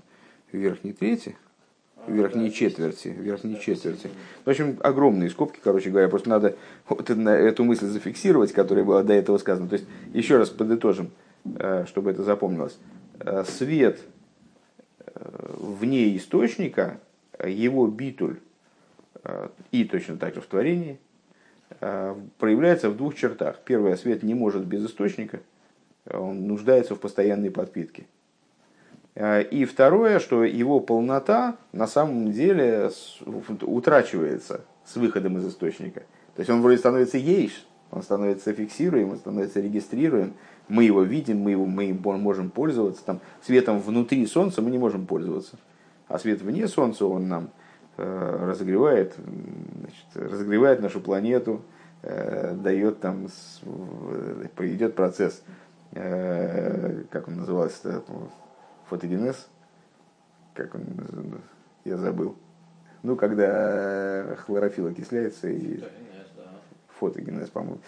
[0.51, 1.37] верхней трети,
[2.07, 4.11] в верхней да, четверти, в верхней да, четверти.
[4.45, 6.57] В общем, огромные скобки, короче говоря, просто надо
[6.89, 9.69] вот эту мысль зафиксировать, которая была до этого сказана.
[9.69, 11.11] То есть, еще раз подытожим,
[11.45, 12.77] э, чтобы это запомнилось.
[13.21, 14.01] Э, свет
[15.15, 17.01] вне источника,
[17.45, 18.46] его битуль э,
[19.73, 20.99] и точно так же в творении
[21.81, 23.61] э, проявляется в двух чертах.
[23.65, 25.41] Первое, свет не может без источника,
[26.11, 28.07] он нуждается в постоянной подпитке.
[29.15, 32.91] Э, и второе, что его полнота на самом деле
[33.63, 36.01] утрачивается с выходом из источника.
[36.35, 40.35] То есть он вроде становится ейш, он становится фиксируем, он становится регистрируем,
[40.69, 43.05] мы его видим, мы, его, мы можем пользоваться.
[43.05, 45.57] Там, светом внутри Солнца мы не можем пользоваться.
[46.09, 47.51] А свет вне Солнца, он нам
[47.97, 51.63] разогревает, значит, разогревает нашу планету,
[52.03, 53.27] э, дает там,
[53.63, 55.43] э, идет процесс,
[55.93, 58.03] э, как он назывался,
[58.89, 59.49] фотогенез,
[60.55, 60.85] как он,
[61.85, 62.37] я забыл.
[63.03, 65.81] Ну, когда хлорофилл окисляется и
[66.99, 67.79] фотогенез, по-моему.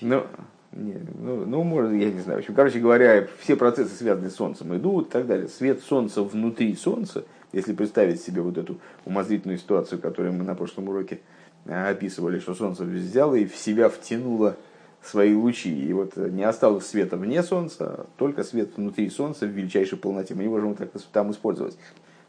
[0.00, 0.26] Ну,
[0.72, 2.38] не, ну, ну, может, я не знаю.
[2.38, 5.48] В общем, короче говоря, все процессы, связанные с Солнцем, идут и так далее.
[5.48, 10.88] Свет Солнца внутри Солнца, если представить себе вот эту умозрительную ситуацию, которую мы на прошлом
[10.88, 11.20] уроке
[11.64, 14.56] э, описывали, что Солнце взяло и в себя втянуло
[15.02, 15.72] свои лучи.
[15.72, 20.34] И вот не осталось света вне Солнца, только свет внутри Солнца в величайшей полноте.
[20.34, 21.76] Мы не можем так там использовать.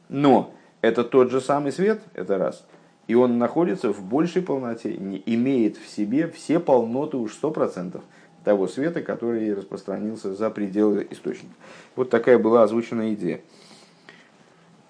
[0.10, 2.66] Но это тот же самый свет, это раз.
[3.08, 8.04] И он находится в большей полноте, имеет в себе все полноты уж сто процентов
[8.44, 11.54] того света, который распространился за пределы источника.
[11.96, 13.42] Вот такая была озвучена идея.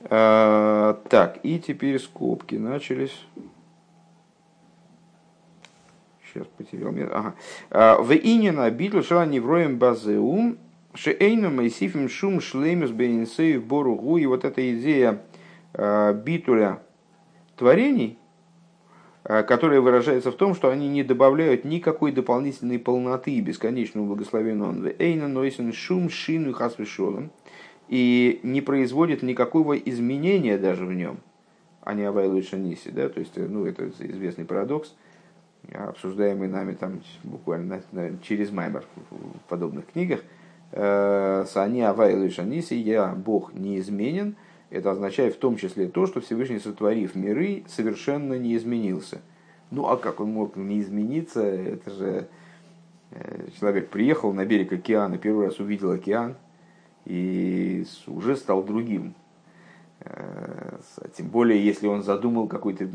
[0.09, 3.25] А, так, и теперь скобки начались.
[6.25, 6.93] Сейчас потерял.
[7.11, 7.35] Ага.
[7.69, 10.57] А, в инина битл шала невроем базеум
[10.93, 14.17] шеэйну майсифим шум шлемюс бейнсеев боругу.
[14.17, 15.23] И вот эта идея
[15.73, 16.79] а, битуля
[17.55, 18.17] творений–
[19.27, 25.73] которая выражается в том, что они не добавляют никакой дополнительной полноты бесконечного благословенного Эйна Нойсен
[25.73, 27.31] Шум Шину Хасвешолом
[27.87, 31.17] и не производит никакого изменения даже в нем,
[31.81, 32.89] а не Авайлу Шаниси.
[32.89, 33.09] Да?
[33.09, 34.93] То есть, ну, это известный парадокс,
[35.73, 37.81] обсуждаемый нами там буквально
[38.21, 40.21] через Маймер в подобных книгах.
[40.71, 44.35] Э, Сани Авайлу Шаниси, я Бог неизменен,
[44.69, 49.21] это означает в том числе то, что Всевышний, сотворив миры, совершенно не изменился.
[49.71, 51.41] Ну а как он мог не измениться?
[51.41, 52.27] Это же
[53.11, 56.35] э, человек приехал на берег океана, первый раз увидел океан,
[57.07, 59.13] и уже стал другим.
[60.01, 60.77] Э,
[61.15, 62.85] тем более, если он задумал какой-то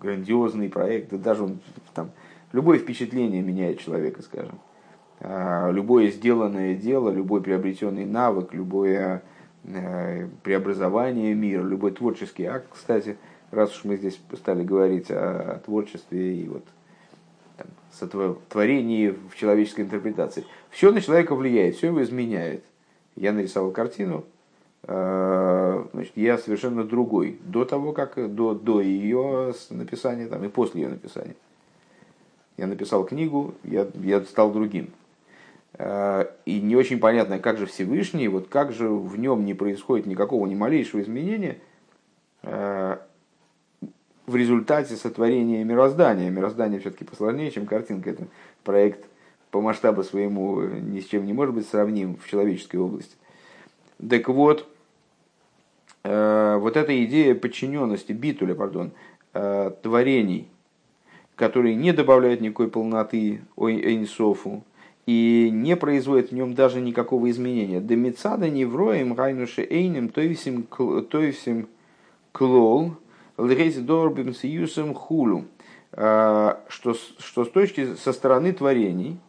[0.00, 1.58] грандиозный проект, да даже он,
[1.94, 2.12] там,
[2.52, 4.60] любое впечатление меняет человека, скажем.
[5.20, 9.24] А любое сделанное дело, любой приобретенный навык, любое
[9.64, 13.16] э, преобразование мира, любой творческий акт, кстати,
[13.50, 16.64] раз уж мы здесь стали говорить о творчестве и вот
[17.56, 22.62] там, сотворении в человеческой интерпретации, все на человека влияет, все его изменяет
[23.16, 24.24] я нарисовал картину,
[24.82, 30.82] э, значит, я совершенно другой до того, как до, до ее написания там, и после
[30.82, 31.36] ее написания.
[32.56, 34.90] Я написал книгу, я, я стал другим.
[35.74, 40.06] Э, и не очень понятно, как же Всевышний, вот как же в нем не происходит
[40.06, 41.58] никакого ни малейшего изменения
[42.42, 42.96] э,
[44.26, 46.30] в результате сотворения мироздания.
[46.30, 48.10] Мироздание все-таки посложнее, чем картинка.
[48.10, 48.26] Это
[48.62, 49.04] проект
[49.54, 53.14] по масштабу своему ни с чем не может быть сравним в человеческой области.
[54.10, 54.66] Так вот,
[56.02, 58.90] э, вот эта идея подчиненности, битуля, пардон,
[59.32, 60.48] э, творений,
[61.36, 64.64] которые не добавляют никакой полноты Эйнсофу
[65.06, 67.80] и не производят в нем даже никакого изменения.
[67.80, 70.66] Демицада невроем райнуше эйнем тоевсим
[72.32, 72.96] клол
[73.36, 75.44] дорбим сиюсом хулу.
[75.92, 79.20] Э, что, что с точки со стороны творений,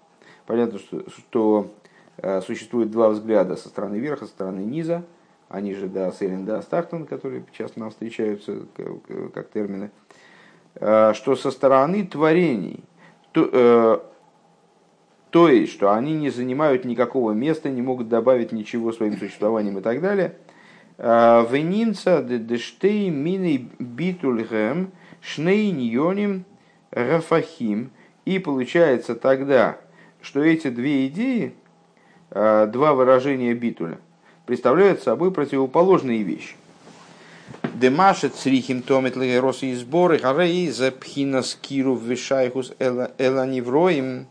[0.46, 1.74] Понятно, что, что
[2.18, 5.04] э, существует два взгляда со стороны верха, со стороны низа.
[5.50, 9.92] Они же да, Селин, да, Стартон, которые часто нам встречаются как, как термины.
[10.76, 12.84] Э, что со стороны творений,
[13.32, 14.00] то, э,
[15.30, 19.82] то есть, что они не занимают никакого места, не могут добавить ничего своим существованием и
[19.82, 20.36] так далее.
[20.98, 26.46] Э, Венинца дештей мини битульгем шней ньоним
[26.92, 27.92] рафахим.
[28.26, 29.78] И получается тогда,
[30.26, 31.54] что эти две идеи,
[32.32, 34.00] а, два выражения битуля,
[34.48, 36.56] представляют собой противоположные вещи.
[37.76, 44.26] Демашет срихим томит легерос и сборы, харей за пхинас киру вишайхус эланивроим.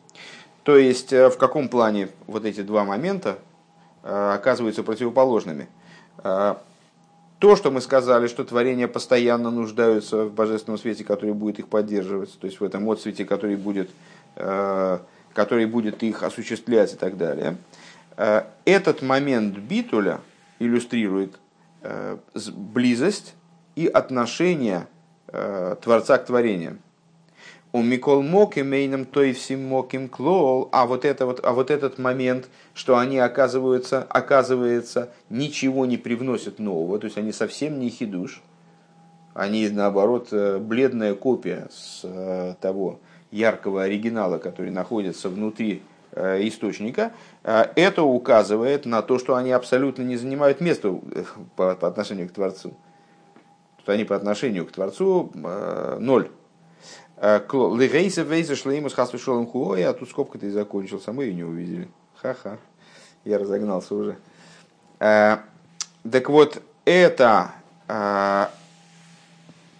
[0.65, 3.39] То есть, э, в каком плане вот эти два момента
[4.03, 5.69] э, оказываются противоположными?
[6.25, 6.57] Э,
[7.39, 12.37] то, что мы сказали, что творения постоянно нуждаются в божественном свете, который будет их поддерживать,
[12.41, 13.91] то есть в этом отсвете, который будет
[15.35, 17.59] который будет их осуществлять и так далее.
[18.17, 20.21] Э, этот момент битуля
[20.59, 21.39] иллюстрирует
[21.83, 22.17] э,
[22.55, 23.35] близость
[23.75, 24.87] и отношение
[25.29, 26.79] э, Творца к творениям.
[27.73, 31.73] У Микол Мок имейном то и всем Моким Клол, а вот, это вот, а вот
[31.73, 37.91] этот момент, что они оказываются, оказывается, ничего не привносят нового, то есть они совсем не
[37.91, 38.43] хидуш,
[39.35, 43.01] они наоборот бледная копия с того,
[43.35, 50.03] яркого оригинала, который находится внутри э, источника, э, это указывает на то, что они абсолютно
[50.03, 51.25] не занимают места э,
[51.57, 52.75] по, отношению к Творцу.
[53.81, 56.31] Что они по отношению к Творцу ноль.
[57.21, 61.89] Легейса вейса шлеймус хасвишолом хуой, а тут скобка-то и закончился, мы ее не увидели.
[62.17, 62.57] Ха-ха,
[63.25, 64.17] я разогнался уже.
[64.99, 67.53] Так вот, это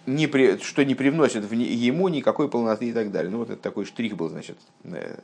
[0.05, 3.31] не при, что не привносит в ему никакой полноты и так далее.
[3.31, 5.19] Ну вот это такой штрих был, значит, э,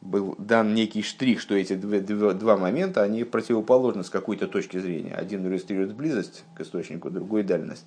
[0.00, 4.78] был дан некий штрих, что эти два, два, два момента, они противоположны с какой-то точки
[4.78, 5.14] зрения.
[5.14, 7.86] Один иллюстрирует близость к источнику, другой дальность.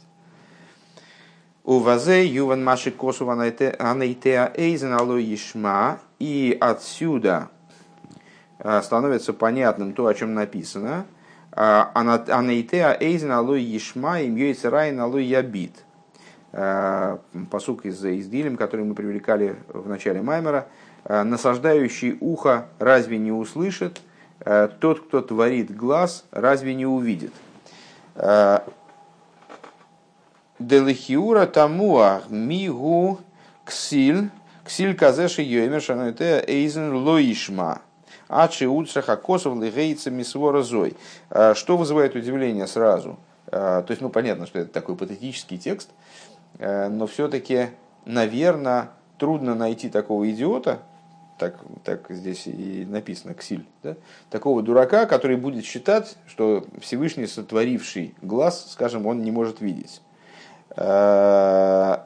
[1.63, 5.99] У вазе юван маши косу анейтеа эйзен ишма.
[6.17, 7.49] И отсюда
[8.59, 11.05] э, становится понятным то, о чем написано.
[11.51, 15.85] А, анейтеа эйзен ишма им йойцерайн алой ябит
[16.51, 20.67] посук из, Дилем, который мы привлекали в начале Маймера,
[21.05, 24.01] э, насаждающий ухо разве не услышит,
[24.41, 27.33] э, тот, кто творит глаз, разве не увидит.
[30.59, 33.21] Делихиура тамуа мигу
[33.65, 34.29] ксиль,
[34.65, 37.81] ксиль казеши йомер шануэте эйзен лоишма.
[38.27, 40.63] Ачи уцраха косов лигейца мисвора.
[40.63, 43.17] Что вызывает удивление сразу?
[43.49, 45.89] То есть, ну, понятно, что это такой патетический текст,
[46.30, 47.69] Э, но все-таки,
[48.05, 50.79] наверное, трудно найти такого идиота,
[51.41, 53.95] так, так здесь и написано, ксиль, да?
[54.29, 60.01] такого дурака, который будет считать, что Всевышний сотворивший глаз, скажем, он не может видеть.
[60.75, 61.97] Э,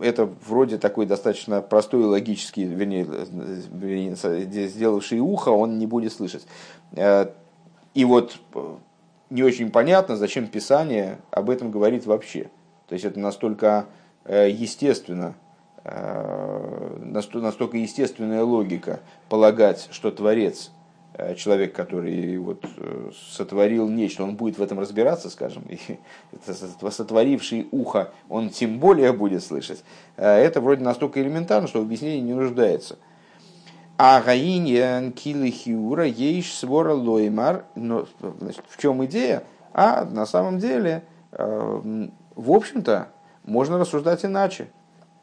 [0.00, 6.46] это вроде такой достаточно простой логический, вернее, вернее, сделавший ухо, он не будет слышать.
[6.92, 7.26] Э,
[7.92, 8.38] и вот
[9.28, 12.48] не очень понятно, зачем Писание об этом говорит вообще.
[12.90, 13.86] То есть это настолько
[14.28, 15.34] естественно
[15.82, 20.72] Э, настолько естественная логика полагать, что Творец,
[21.14, 25.78] э, человек, который вот э, сотворил нечто, он будет в этом разбираться, скажем, и
[26.90, 29.82] сотворивший ухо, он тем более будет слышать.
[30.16, 32.98] Это вроде настолько элементарно, что в объяснении не нуждается.
[33.96, 37.64] А гаиньян килихиура ейш свора лоймар.
[37.74, 38.06] Но
[38.38, 39.44] значит, в чем идея?
[39.72, 41.04] А на самом деле,
[42.34, 43.08] в общем-то,
[43.44, 44.68] можно рассуждать иначе.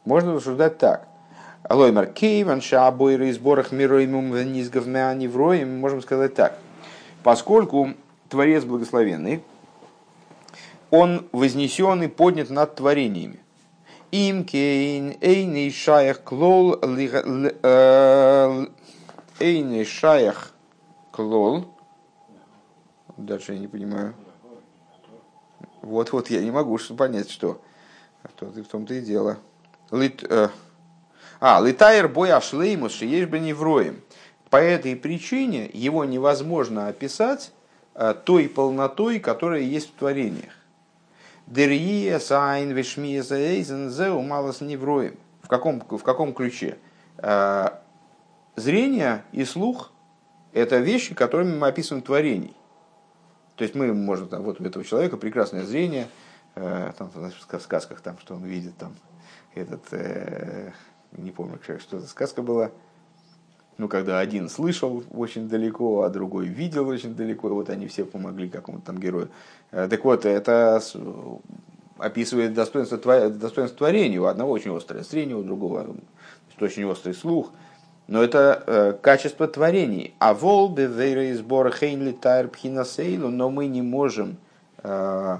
[0.05, 1.07] Можно рассуждать так.
[1.63, 5.79] Алоймар кейван шабойры сборах мироимум низгов невроим.
[5.79, 6.57] Можем сказать так.
[7.23, 7.93] Поскольку
[8.29, 9.43] Творец Благословенный,
[10.91, 13.39] он вознесен и поднят над творениями.
[14.11, 18.65] Им кейн эйный шаях клол э,
[19.39, 20.53] эйный шаях
[21.11, 21.65] клол.
[23.17, 24.13] Дальше я не понимаю.
[25.81, 27.61] Вот-вот я не могу понять, что.
[28.35, 29.37] То ты в том-то и дело.
[29.91, 30.49] Лит, э,
[31.39, 34.01] а, литайр бой ашлеймус шиеш невроем.
[34.49, 37.51] По этой причине его невозможно описать
[37.95, 40.53] э, той полнотой, которая есть в творениях.
[41.45, 45.15] Дерье сайн вишмиеза эйзен зеу малос невроем.
[45.41, 46.77] В каком, в каком ключе?
[47.17, 47.69] Э,
[48.55, 49.91] зрение и слух–
[50.53, 52.55] это вещи, которыми мы описываем творений.
[53.57, 56.07] То есть мы можем, там, вот у этого человека прекрасное зрение,
[56.53, 58.95] там, в сказках, там, что он видит там,
[59.53, 60.71] этот, э,
[61.11, 62.71] не помню, что это сказка была,
[63.77, 68.05] ну, когда один слышал очень далеко, а другой видел очень далеко, и вот они все
[68.05, 69.29] помогли какому-то там герою.
[69.71, 70.81] Э, так вот, это
[71.97, 72.97] описывает достоинство,
[73.29, 74.19] достоинство творения.
[74.19, 75.95] У одного очень острое зрение, у другого
[76.59, 77.51] очень острый слух.
[78.07, 80.13] Но это э, качество творений.
[80.19, 84.37] А волбе вейра из бора хейнли тайр пхинасейлу, но мы не можем,
[84.83, 85.37] э,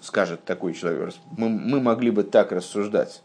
[0.00, 3.22] скажет такой человек, мы, мы могли бы так рассуждать.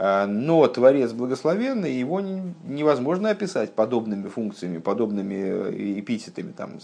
[0.00, 6.78] А, но Творец благословенный, его невозможно описать подобными функциями, подобными э, эпитетами, там,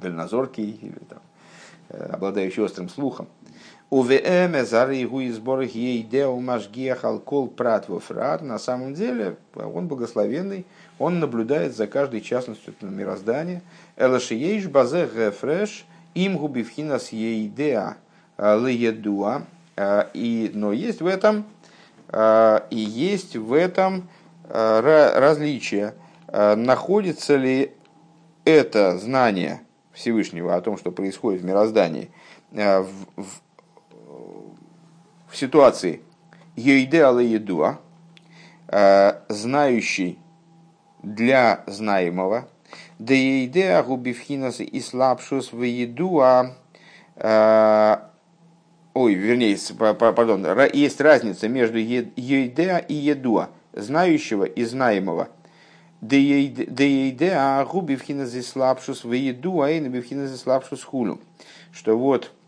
[0.00, 1.18] дальнозоркий или там,
[1.88, 3.26] э, обладающий острым слухом.
[3.92, 8.40] УВМ зары его изборах ей деу машгиях алкол пратвофрат.
[8.40, 10.64] На самом деле он благословенный,
[10.98, 13.60] он наблюдает за каждой частностью мироздания.
[13.98, 15.84] Элашиейш базе гефреш
[16.14, 17.98] им губивхинас ейдеа
[18.38, 19.42] леедуа.
[20.14, 21.44] И, но есть в этом
[22.08, 24.08] а, и есть в этом
[24.48, 25.92] различие.
[26.28, 27.72] Находится ли
[28.46, 29.60] это знание
[29.92, 32.10] Всевышнего о том, что происходит в мироздании,
[32.50, 32.86] в,
[33.16, 33.26] в,
[35.32, 36.02] в ситуации
[36.54, 37.78] Ейде Алаедуа,
[39.28, 40.18] знающий
[41.02, 42.48] для знаемого,
[42.98, 46.54] да Ейде Агубивхинас и слабшус в Едуа,
[48.94, 49.58] ой, вернее,
[49.94, 55.28] пардон, есть разница между Ейдеа и Едуа, знающего и знаемого.
[56.02, 61.20] Деейдеа губи вхиназы слабшус в Едуа и набивхиназы слабшус хулю.
[61.70, 62.41] Что вот, э,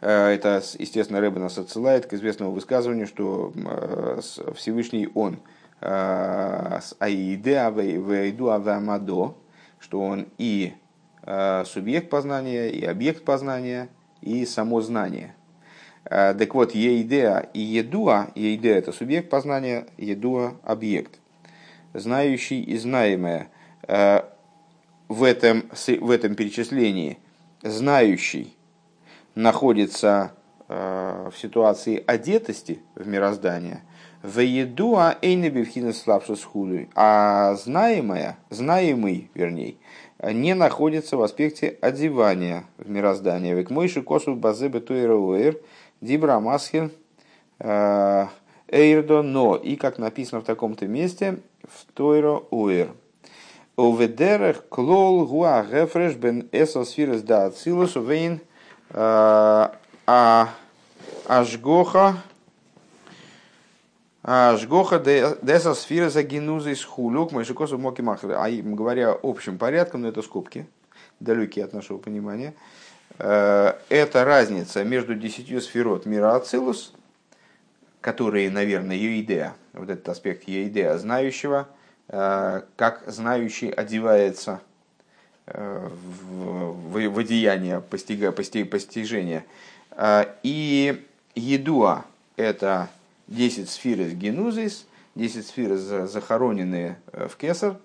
[0.00, 4.20] это, естественно, Рэбе нас отсылает к известному высказыванию, что э,
[4.54, 5.38] Всевышний Он,
[5.80, 9.34] э, Аидеа Вейдуа Вамадо,
[9.78, 10.74] что он и
[11.64, 13.88] субъект познания, и объект познания,
[14.20, 15.34] и само знание.
[16.04, 21.18] Так вот, еидеа и едуа, еидеа это субъект познания, едуа объект.
[21.94, 23.48] Знающий и знаемое.
[23.82, 27.18] В этом, в этом перечислении
[27.62, 28.55] знающий
[29.36, 30.32] находится
[30.68, 33.82] а, в ситуации одетости в мироздание,
[34.22, 39.76] в едуа эйнебевхина слабшус хулю, а знаемое, знаемый, вернее,
[40.20, 43.54] не находится в аспекте одевания в мироздание.
[43.54, 45.54] Век мойши косу базе бетуэра
[46.00, 46.90] дибра масхин
[47.60, 48.26] э,
[48.68, 49.54] эйрдо но.
[49.56, 52.92] И как написано в таком-то месте, в тойро уэр.
[53.76, 58.55] Уведерах клол гуа гефреш бен эсосфирес да ацилус вейн э,
[58.90, 60.48] а
[61.26, 62.16] ашгоха
[64.26, 68.34] Жгоха деса сфера за генузы из хулюк, мойшикосу моки махры.
[68.34, 70.66] А говоря общим порядком, но это скобки,
[71.20, 72.54] далекие от нашего понимания,
[73.18, 76.92] э, это разница между десятью сферот мира Ацилус,
[78.00, 81.68] которые, наверное, ее идея, вот этот аспект ее идея знающего,
[82.08, 84.60] как знающий одевается
[85.46, 89.44] в, в одеяние постига, постиг, постижения.
[90.42, 92.04] И едуа–
[92.36, 92.88] это
[93.28, 97.76] 10 сфер из генузис, 10 сфер захороненные в кесар,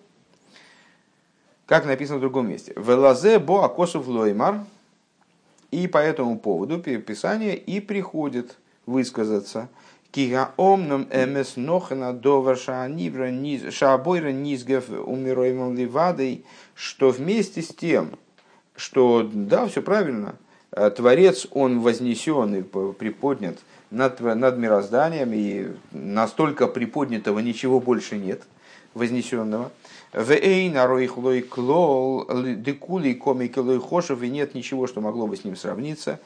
[1.65, 2.73] как написано в другом месте.
[2.75, 4.65] Велазе бо акосов лоймар.
[5.71, 9.69] И по этому поводу Писание и приходит высказаться.
[10.11, 16.43] Кига омном эмес нохена довар шаабойра низгев умироемом ливадой,
[16.75, 18.17] что вместе с тем,
[18.75, 20.35] что да, все правильно,
[20.71, 23.59] э, Творец, он вознесен и приподнят
[23.89, 28.41] над, над мирозданием, и настолько приподнятого ничего больше нет,
[28.93, 29.71] вознесенного.
[30.13, 35.45] Вей нарой хлой клол, декули комики лой хошев, и нет ничего, что могло бы с
[35.45, 36.19] ним сравниться,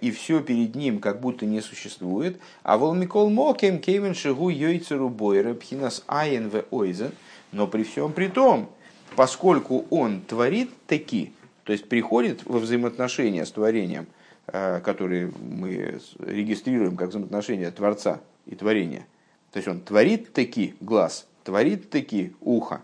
[0.00, 2.40] и все перед ним как будто не существует.
[2.62, 7.12] А волмикол мокем кеймен шигу йойцеру бойра пхинас айен в ойзен,
[7.52, 8.70] но при всем при том,
[9.16, 11.32] поскольку он творит таки,
[11.64, 14.06] то есть приходит во взаимоотношения с творением,
[14.46, 19.06] э, которые мы регистрируем как взаимоотношения Творца и творения.
[19.52, 22.82] То есть он творит таки глаз, творит таки ухо,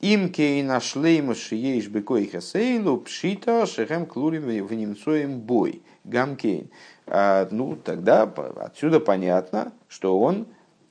[0.00, 5.82] им кейна шлеймус шиеш бекоиха сейлу пшита шехем клурим в немцоем бой.
[6.06, 6.70] Гамкейн.
[7.06, 10.46] А, ну, тогда отсюда понятно, что он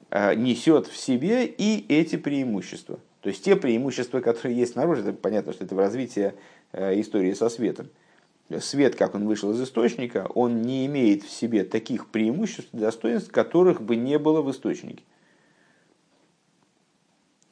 [0.10, 3.00] а, несет в себе и эти преимущества.
[3.22, 6.34] То есть те преимущества, которые есть снаружи, это понятно, что это в развитии
[6.72, 7.90] а, истории со светом.
[8.60, 13.82] Свет, как он вышел из источника, он не имеет в себе таких преимуществ, достоинств, которых
[13.82, 15.04] бы не было в источнике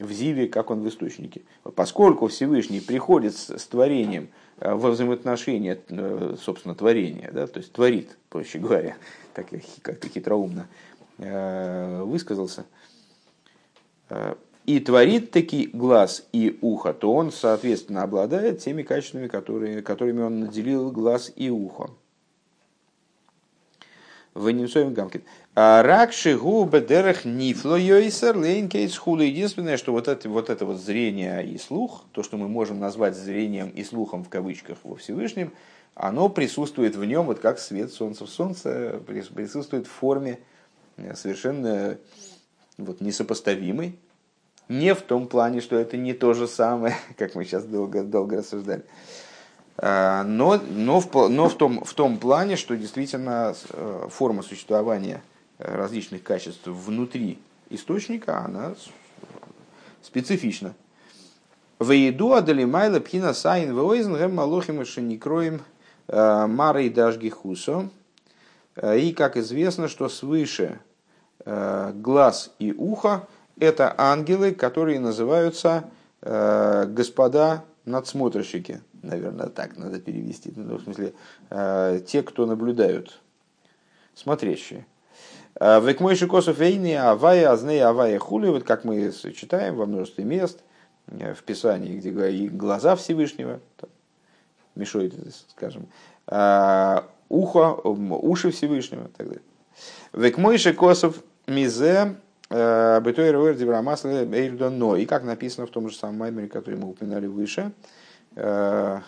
[0.03, 1.41] в Зиве, как он в источнике.
[1.75, 4.29] Поскольку Всевышний приходит с творением
[4.59, 8.97] э, во взаимоотношения, э, собственно, творения, да, то есть творит, проще говоря,
[9.33, 10.67] так я как-то хитроумно
[11.17, 12.65] э, высказался,
[14.65, 20.39] и творит таки глаз и ухо, то он, соответственно, обладает теми качествами, которые, которыми он
[20.41, 21.89] наделил глаз и ухо.
[24.33, 25.23] Ванимсоем Гамкин.
[25.55, 29.21] А Ракши губы дерах нифло йойсер лейнкейс хула.
[29.21, 33.15] Единственное, что вот это, вот это вот зрение и слух, то, что мы можем назвать
[33.15, 35.53] зрением и слухом в кавычках во Всевышнем,
[35.95, 40.39] оно присутствует в нем, вот как свет солнца в солнце, присутствует в форме
[40.97, 41.97] э, совершенно
[42.77, 43.99] вот, несопоставимой.
[44.69, 48.37] Не в том плане, что это не то же самое, как мы сейчас долго, долго
[48.37, 48.83] рассуждали,
[49.77, 55.23] но, но, в, но в, том, в том плане, что действительно э, форма существования
[55.57, 58.75] э, различных качеств внутри источника, она
[60.03, 60.75] специфична.
[61.79, 65.61] Вейду адалимайла пхина сайн войзен гэм малохим шеникроем
[66.07, 67.33] э, марой дажги.
[68.81, 70.79] И, как известно, что свыше
[71.45, 73.27] глаз и ухо–
[73.59, 80.51] это ангелы, которые называются господа надсмотрщики– наверное, так надо перевести.
[80.55, 81.13] Ну, в смысле,
[81.49, 83.19] э, те, кто наблюдают,
[84.15, 84.85] смотрящие.
[85.59, 90.23] Э, Век мой шикосов вейны, авая, азней, авая хули, вот как мы читаем во множестве
[90.23, 90.59] мест
[91.07, 93.59] э, в Писании, где говорит глаза Всевышнего,
[94.75, 95.13] мешает,
[95.49, 95.87] скажем,
[97.29, 99.43] ухо, уши Всевышнего и так далее.
[100.13, 102.15] Век мой шикосов мизе,
[102.49, 104.09] Бетой Ровер Диврамасла
[104.69, 107.71] но И как написано в том же самом маймере, который мы упоминали выше,
[108.35, 108.99] Э,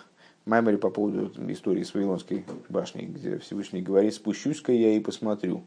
[0.46, 5.64] Маймери по поводу истории с Вавилонской башни, где Всевышний говорит, спущусь-ка я и посмотрю.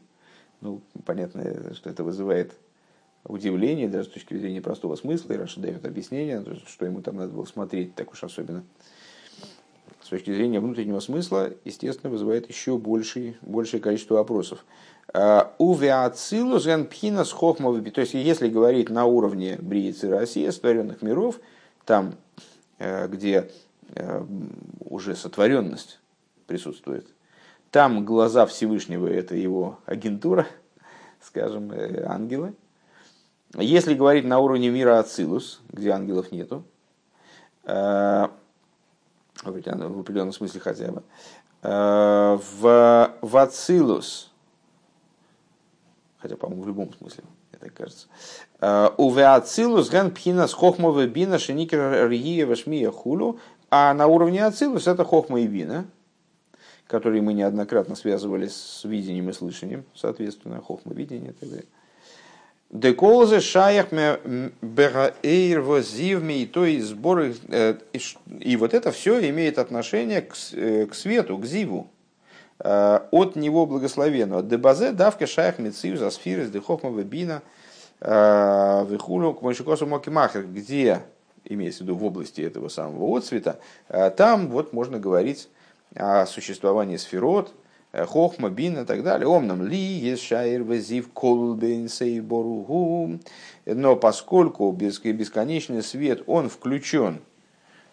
[0.61, 2.53] Ну, понятно, что это вызывает
[3.25, 7.33] удивление, даже с точки зрения простого смысла, и Раша дает объяснение, что ему там надо
[7.33, 8.63] было смотреть так уж особенно.
[10.01, 14.63] С точки зрения внутреннего смысла, естественно, вызывает еще больший, большее количество вопросов.
[15.13, 21.41] Э, Увеацилус пхина с То есть, если говорить на уровне Бриицы России, сотворенных миров,
[21.85, 22.28] там Э,
[22.79, 23.51] где
[23.95, 24.25] э,
[24.79, 25.99] уже сотворенность
[26.47, 27.07] присутствует.
[27.71, 30.47] Там глаза Всевышнего– это его агентура,
[31.21, 32.53] скажем, э, ангелы.
[33.55, 36.63] Если говорить на уровне мира Ацилус, где ангелов нету,
[37.63, 38.29] в
[39.43, 41.03] определенном смысле хотя бы,
[41.61, 44.31] в, Ацилус,
[46.19, 47.23] хотя, по-моему, в любом смысле,
[47.59, 48.07] так кажется,
[48.97, 53.39] у Веацилус ген пхинас хохмовы бина шеникер ргиева шмия хулу.
[53.71, 55.85] А на уровне Ацилус это хохма и бина,
[56.87, 61.67] которые мы неоднократно связывали с видением и слышанием, соответственно, хохма видение и так далее.
[62.71, 63.87] Деколзе шаях
[65.61, 67.35] возивми и то и сборы.
[67.47, 67.77] Э,
[68.39, 71.89] и вот это все имеет отношение э, к свету, к зиву.
[72.59, 74.43] Э, от него благословенного.
[74.43, 77.41] Дебазе давка шаях мецив за сфиры с дехохма бина–
[78.01, 81.01] Вихулю к Мойшикосу Мокимахер, где,
[81.43, 83.59] имеется в виду в области этого самого отцвета,
[84.15, 85.49] там вот можно говорить
[85.95, 87.53] о существовании сферот,
[87.91, 89.27] Хохма, Бин и так далее.
[89.27, 93.19] Омнам ли ешайр везив колбен сейборугу.
[93.65, 97.19] Но поскольку бесконечный свет, он включен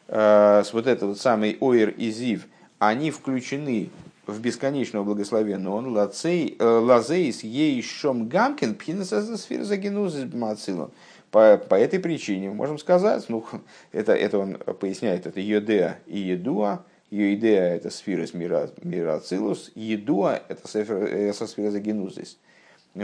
[0.07, 2.47] с вот этот вот самый Оир и Зив,
[2.79, 3.89] они включены
[4.27, 10.91] в бесконечного благословенного он лацей, лазейс ей шом гамкин пхинаса сфер загинузис бмацилом.
[11.31, 13.45] По, по этой причине можем сказать, ну,
[13.93, 19.70] это, это он поясняет, это Йодеа и Едуа, ее идея это сфера мира, мира Ацилус,
[19.74, 22.39] Едуа это со сфера Загенузис.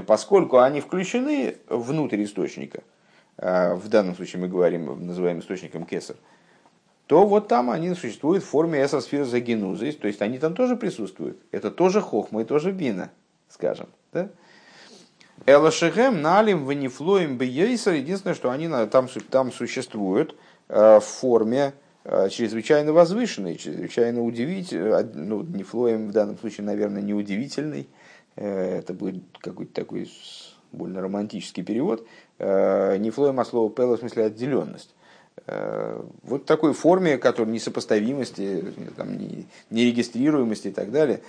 [0.06, 2.82] Поскольку они включены внутрь источника,
[3.36, 6.16] а, в данном случае мы говорим, называем источником Кесар,
[7.06, 11.38] то вот там они существуют в форме эсосферы Загенузис, то есть они там тоже присутствуют.
[11.50, 13.10] Это тоже хохма и тоже бина,
[13.48, 13.88] скажем.
[14.12, 14.28] Да?
[15.46, 17.94] Элашехем налим ванифлоем бейсер.
[17.94, 20.36] Единственное, что они там, там существуют
[20.68, 21.74] а, в форме
[22.04, 27.88] Э, чрезвычайно возвышенный, чрезвычайно удивительный, ну, не флоем в данном случае, наверное, не удивительный,
[28.34, 30.10] э, это будет какой-то такой
[30.72, 32.04] больно романтический перевод,
[32.38, 34.96] э, не флоем, а слово пела в смысле отделенность.
[35.46, 38.64] Вот в такой форме, которая несопоставимости,
[38.96, 39.16] там,
[39.70, 41.22] нерегистрируемости и так далее.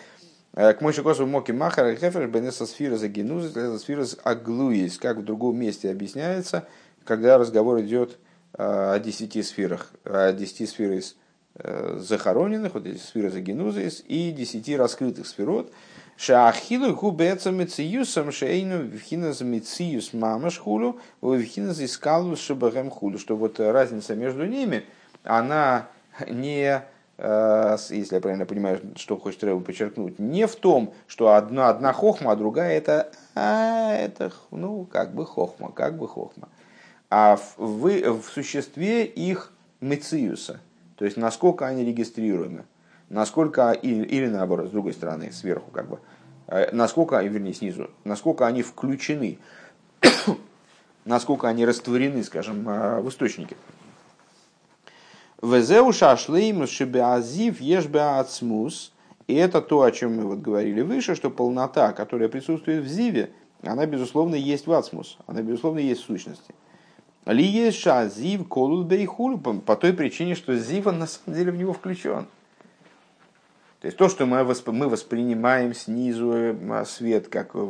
[0.53, 5.57] К мой шикосу моки махара хефер бенеса сфира за генузис, сфира аглуис, как в другом
[5.57, 6.67] месте объясняется,
[7.05, 8.19] когда разговор идет
[8.53, 11.03] о десяти сферах, о десяти сферах
[11.55, 15.71] э, захороненных, вот эти сферы загенузис, и десяти раскрытых сферот,
[16.17, 24.15] Шаахилу губеца мециюсом шейну вхиназ мециюс мамаш хулу, вхиназ искалу шабахем хулу, что вот разница
[24.15, 24.85] между ними,
[25.23, 25.87] она
[26.27, 26.81] не,
[27.17, 32.33] если я правильно понимаю, что хочет Рэбу подчеркнуть, не в том, что одна, одна хохма,
[32.33, 36.47] а другая это, а, это, ну, как бы хохма, как бы хохма
[37.13, 40.59] а в, в существе их мециуса,
[40.95, 42.65] то есть насколько они регистрируемы,
[43.13, 45.99] насколько, или, или наоборот, с другой стороны, сверху как бы,
[46.47, 49.37] э, насколько, вернее, снизу, насколько они включены,
[51.05, 53.55] насколько они растворены, скажем, э, в источнике.
[55.41, 58.91] Везеу шашлейм шибеазив ешбеацмус.
[59.27, 63.29] И это то, о чем мы вот говорили выше, что полнота, которая присутствует в зиве,
[63.61, 66.53] она, безусловно, есть в ацмус, она, безусловно, есть в сущности.
[67.25, 71.71] Лиеша зив колут бейхулю по той причине, что зив он на самом деле в него
[71.71, 72.27] включен.
[73.83, 77.67] То есть то, что мы, мы воспринимаем снизу э, свет как э,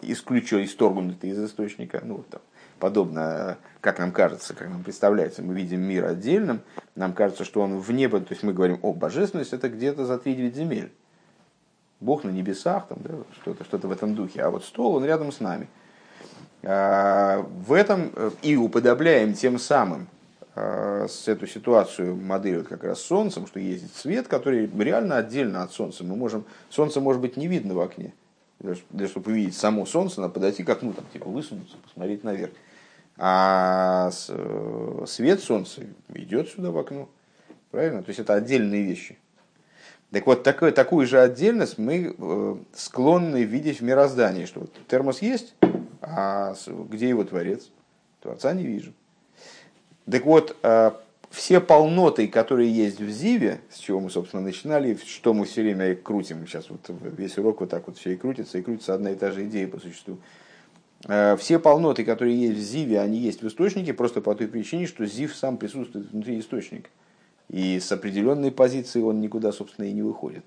[0.00, 2.40] исключен, исторгнутый из источника, ну, там,
[2.80, 6.62] подобно, как нам кажется, как нам представляется, мы видим мир отдельным,
[6.96, 10.18] нам кажется, что он в небо, то есть мы говорим, о, божественность это где-то за
[10.18, 10.90] три девять земель.
[12.00, 15.30] Бог на небесах, там, да, что-то, что-то в этом духе, а вот стол, он рядом
[15.30, 15.68] с нами–
[16.64, 20.11] а, в этом э, и уподобляем тем самым а,
[20.54, 25.72] эту ситуацию модель вот как раз с Солнцем, что есть свет, который реально отдельно от
[25.72, 26.04] Солнца.
[26.04, 28.12] Мы можем, Солнце может быть не видно в окне.
[28.60, 32.52] Для, для чтобы увидеть само Солнце, надо подойти к окну, там, типа высунуться, посмотреть наверх.
[33.16, 35.82] А э, свет Солнца
[36.14, 37.08] идет сюда в окно.
[37.70, 38.02] Правильно?
[38.02, 39.18] То есть это отдельные вещи.
[40.10, 45.22] Так вот, такой, такую же отдельность мы э, склонны видеть в мироздании, что вот термос
[45.22, 45.54] есть,
[46.02, 47.70] а где его творец?
[48.20, 48.92] Творца не вижу.
[50.10, 51.00] Так вот, а,
[51.30, 55.94] все полноты, которые есть в Зиве, с чего мы, собственно, начинали, что мы все время
[55.94, 56.80] крутим, сейчас вот
[57.16, 59.66] весь урок вот так вот все и крутится, и крутится одна и та же идея
[59.66, 60.18] по существу.
[61.06, 64.86] А, все полноты, которые есть в Зиве, они есть в источнике, просто по той причине,
[64.86, 66.90] что Зив сам присутствует внутри источника.
[67.48, 70.44] И с определенной позиции он никуда, собственно, и не выходит.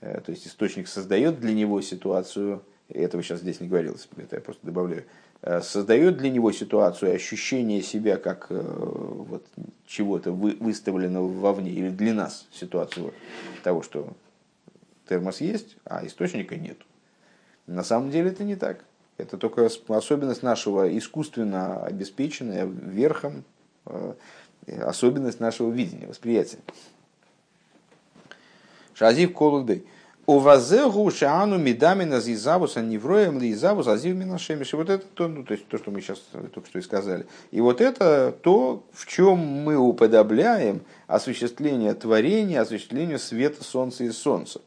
[0.00, 4.42] Э, то есть источник создает для него ситуацию, этого сейчас здесь не говорилось, это я
[4.42, 5.04] просто добавляю, э,
[5.62, 9.46] создает для него ситуацию ощущение себя как э, вот,
[9.86, 13.14] чего-то вы, выставленного вовне, или для нас ситуацию
[13.62, 14.08] того, что
[15.08, 16.78] термос есть, а источника нет.
[17.66, 18.84] На самом деле это не так.
[19.16, 23.44] Это только особенность нашего искусственно обеспеченная верхом,
[23.86, 24.14] э,
[24.80, 26.58] особенность нашего видения, восприятия.
[28.94, 29.86] Шазив колудей.
[30.28, 34.74] Увазегу шаану медамина зизавуса невроем ли изавус азив минашемиш.
[34.74, 36.18] И вот это то, ну, то есть то, что мы сейчас
[36.52, 37.24] только что и сказали.
[37.50, 44.60] И вот это то, в чем мы уподобляем осуществление творения, осуществлению света солнца и солнца.